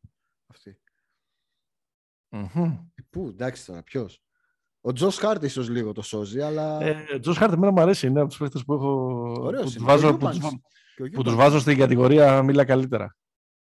[0.47, 0.79] αυτοί.
[2.31, 2.79] Mm-hmm.
[3.11, 4.23] Πού, εντάξει τώρα, ποιος.
[4.81, 6.81] Ο Τζος Χάρτ ίσως λίγο το σώζει, αλλά.
[6.81, 8.07] Ε, Τζος Χάρτ εμένα μου αρέσει.
[8.07, 8.91] Είναι από τους παίχτε που έχω.
[9.41, 13.17] Ωραίος που, βάζω, που, τους, που τους βάζω στην κατηγορία μίλα καλύτερα.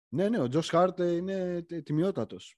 [0.08, 2.58] Ναι, ναι, ο Τζος Χάρτ είναι τιμιότατος.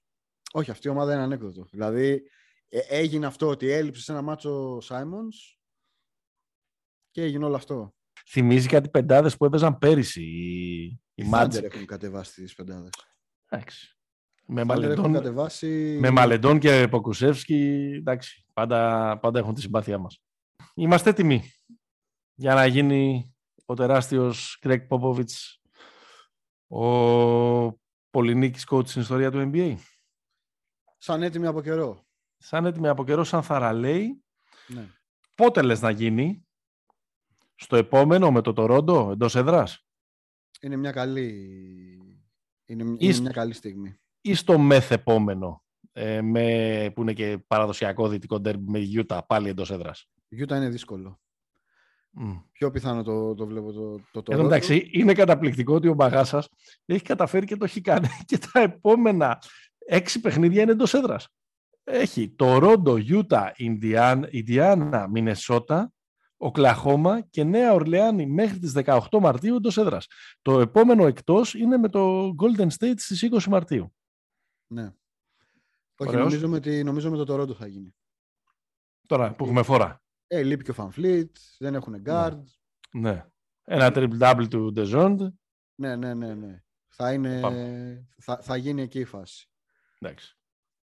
[0.52, 1.66] Όχι, αυτή η ομάδα είναι ανέκδοτο.
[1.70, 2.22] Δηλαδή,
[2.68, 5.58] ε, έγινε αυτό ότι έλειψε σε ένα μάτσο ο Σάιμονς
[7.10, 7.94] και έγινε όλο αυτό.
[8.30, 10.22] Θυμίζει κάτι πεντάδες που έπαιζαν πέρυσι.
[10.22, 10.84] Οι,
[11.14, 12.90] οι Μάντζερ έχουν κατεβάσει τις πεντάδες.
[13.48, 13.97] Εντάξει.
[14.50, 15.98] Με Μαλεντών, κατεβάσει...
[16.00, 20.22] με Μαλεντών και Ποκουσεύσκι, εντάξει, πάντα, πάντα έχουν τη συμπάθειά μας.
[20.74, 21.42] Είμαστε έτοιμοι
[22.34, 23.34] για να γίνει
[23.64, 25.60] ο τεράστιος Κρέκ Πόποβιτς
[26.68, 27.72] ο
[28.10, 29.76] πολυνίκης coach στην ιστορία του NBA.
[30.98, 32.06] Σαν έτοιμοι από καιρό.
[32.36, 34.22] Σαν έτοιμοι από καιρό, σαν θαραλέη.
[34.66, 34.88] Ναι.
[35.34, 36.46] Πότε λες να γίνει,
[37.54, 39.86] στο επόμενο με το Τορόντο, εντός έδρας;
[40.60, 41.28] Είναι μια καλή,
[42.64, 45.62] είναι, είναι μια καλή στιγμή ή στο μεθεπόμενο,
[45.92, 50.08] ε, με, που είναι και παραδοσιακό δυτικό ντέρμπι με Γιούτα, πάλι εντός έδρας.
[50.28, 51.20] Γιούτα είναι δύσκολο.
[52.20, 52.42] Mm.
[52.52, 56.48] Πιο πιθανό το, το βλέπω το, το, το Εντάξει, είναι καταπληκτικό ότι ο Μπαγάσας
[56.86, 59.38] έχει καταφέρει και το έχει κάνει και τα επόμενα
[59.78, 61.28] έξι παιχνίδια είναι εντός έδρας.
[61.84, 63.52] Έχει το Ρόντο, Γιούτα,
[64.30, 65.92] Ινδιάνα, Μινεσότα,
[66.36, 70.06] Οκλαχώμα και Νέα Ορλεάνη μέχρι τις 18 Μαρτίου εντός έδρας.
[70.42, 73.92] Το επόμενο εκτός είναι με το Golden State στις 20 Μαρτίου.
[74.68, 74.94] Ναι.
[75.96, 77.94] Όχι, νομίζω με, νομίζω με το Toronto θα γίνει.
[79.06, 80.02] Τώρα που έχουμε φορά.
[80.26, 82.02] Ε, λείπει και ο Φανφλίτ, δεν έχουν ναι.
[82.04, 82.42] guard.
[82.92, 83.26] Ναι.
[83.64, 85.22] Ένα triple double του Ντεζόντ.
[85.74, 86.62] Ναι, ναι, ναι, ναι.
[86.88, 87.40] Θα, είναι,
[88.18, 89.50] θα, θα γίνει εκεί η φάση.
[89.98, 90.38] Εντάξει.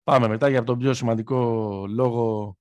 [0.04, 2.58] Πάμε μετά για τον πιο σημαντικό λόγο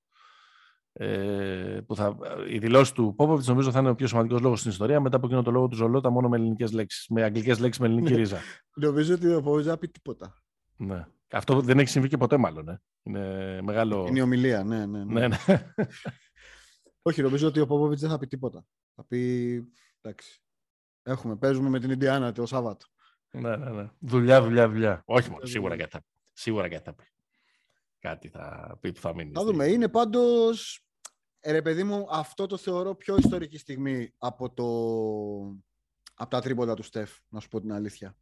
[0.93, 2.17] ε, που θα,
[2.49, 5.25] η δηλώση του Πόποβιτ νομίζω θα είναι ο πιο σημαντικός λόγος στην ιστορία μετά από
[5.25, 7.13] εκείνο το λόγο του Ζολότα μόνο με ελληνικές λέξει.
[7.13, 8.17] Με αγγλικές λέξεις με ελληνική ναι.
[8.17, 8.39] ρίζα.
[8.73, 10.43] νομίζω ότι ο Πόποβιτ δεν πει τίποτα.
[10.75, 11.07] Ναι.
[11.31, 12.67] Αυτό δεν έχει συμβεί και ποτέ, μάλλον.
[12.69, 12.81] Ε.
[13.03, 14.05] Είναι μεγάλο.
[14.07, 15.03] Είναι η ομιλία, ναι, ναι.
[15.03, 15.27] ναι.
[15.27, 15.73] ναι, ναι.
[17.01, 18.65] Όχι, νομίζω ότι ο Πόποβιτ δεν θα πει τίποτα.
[18.95, 19.63] Θα πει.
[20.01, 20.41] Εντάξει.
[21.03, 22.85] Έχουμε, παίζουμε με την Ιντιάνα το Σάββατο.
[23.31, 23.89] Ναι, ναι, ναι.
[23.99, 25.03] Δουλειά, δουλειά, δουλειά.
[25.05, 26.07] Όχι μόνο, σίγουρα κάτι θα πει.
[26.33, 27.03] Σίγουρα κάτι θα πει.
[27.99, 29.31] Κάτι θα πει που θα μείνει.
[29.33, 29.65] Θα δούμε.
[29.65, 30.85] Είναι πάντως.
[31.39, 34.65] Ε, ρε παιδί μου, αυτό το θεωρώ πιο ιστορική στιγμή από, το...
[36.13, 38.17] από τα τρίποτα του Στεφ, να σου πω την αλήθεια.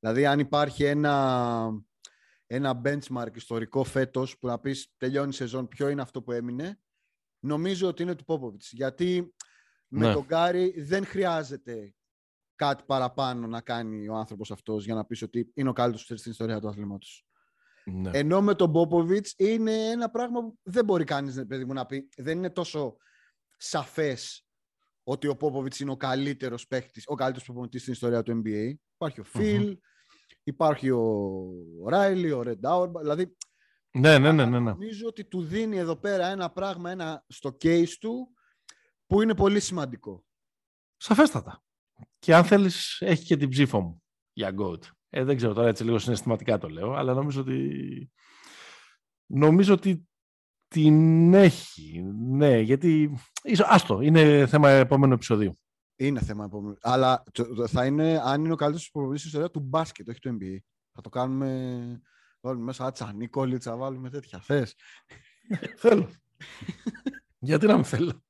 [0.00, 1.84] Δηλαδή, αν υπάρχει ένα,
[2.46, 6.80] ένα benchmark ιστορικό φέτος που να πεις τελειώνει η σεζόν, ποιο είναι αυτό που έμεινε,
[7.38, 8.72] νομίζω ότι είναι του Πόποβιτς.
[8.72, 9.34] Γιατί
[9.88, 10.12] με ναι.
[10.12, 11.94] τον Γκάρι δεν χρειάζεται
[12.54, 16.30] κάτι παραπάνω να κάνει ο άνθρωπος αυτός για να πεις ότι είναι ο καλύτερος στην
[16.30, 17.26] ιστορία του αθλήματος.
[17.84, 18.10] Ναι.
[18.12, 22.08] Ενώ με τον Πόποβιτς είναι ένα πράγμα που δεν μπορεί κανείς παιδί μου, να πει.
[22.16, 22.96] Δεν είναι τόσο
[23.56, 24.46] σαφές
[25.02, 28.74] ότι ο Πόποβιτς είναι ο καλύτερος παίχτης, ο καλύτερος προπονητής στην ιστορία του NBA.
[28.94, 29.78] Υπάρχει ο Φιλ,
[30.50, 33.36] υπάρχει ο Ράιλι, ο Ρεντάουρ, δηλαδή
[33.92, 34.70] ναι, ναι, ναι, ναι, ναι.
[34.70, 38.34] Νομίζω ότι του δίνει εδώ πέρα ένα πράγμα ένα, στο case του
[39.06, 40.24] που είναι πολύ σημαντικό.
[40.96, 41.62] Σαφέστατα.
[42.18, 44.80] Και αν θέλεις, έχει και την ψήφο μου για GOAT.
[45.08, 48.10] Ε, δεν ξέρω τώρα, έτσι λίγο συναισθηματικά το λέω, αλλά νομίζω ότι,
[49.26, 50.08] νομίζω ότι
[50.68, 52.02] την έχει.
[52.30, 53.18] Ναι, γιατί...
[53.58, 55.59] Άστο, είναι θέμα επόμενου επεισοδίου.
[56.00, 56.76] Είναι θέμα επόμενου.
[56.80, 57.22] Αλλά
[57.66, 60.56] θα είναι, αν είναι ο καλύτερος προπονητής στην ιστορίας του μπάσκετ, όχι του NBA.
[60.92, 62.00] Θα το κάνουμε.
[62.40, 64.40] Βάλουμε μέσα Νίκολιτ, θα βάλουμε τέτοια.
[64.40, 64.74] Θες.
[65.82, 66.10] θέλω.
[67.38, 68.24] Γιατί να μην θέλω;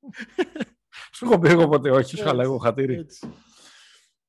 [1.13, 3.05] Σου έχω πει εγώ ποτέ όχι, σου εγώ χατήρι.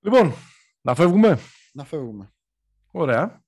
[0.01, 0.33] Λοιπόν,
[0.81, 1.39] να φεύγουμε.
[1.73, 2.33] Να φεύγουμε.
[2.91, 3.45] Ωραία.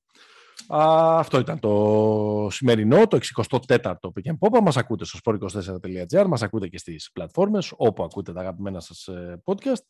[0.68, 4.60] Α, αυτό ήταν το σημερινό, το 64ο Pick and Pop.
[4.62, 9.42] Μας ακούτε στο sport24.gr, μας ακούτε και στις πλατφόρμες, όπου ακούτε τα αγαπημένα σας ε,
[9.44, 9.84] podcast.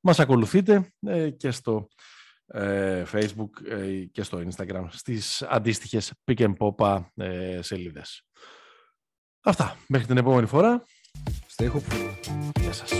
[0.00, 1.88] Μας ακολουθείτε ε, και στο
[2.46, 3.50] ε, Facebook
[4.12, 7.00] και στο Instagram στις αντίστοιχες Pick and Pop
[7.60, 8.22] σελίδες.
[9.42, 9.76] Αυτά.
[9.88, 10.82] Μέχρι την επόμενη φορά.
[11.56, 12.14] Stay hopeful.
[12.60, 12.92] Γεια σας.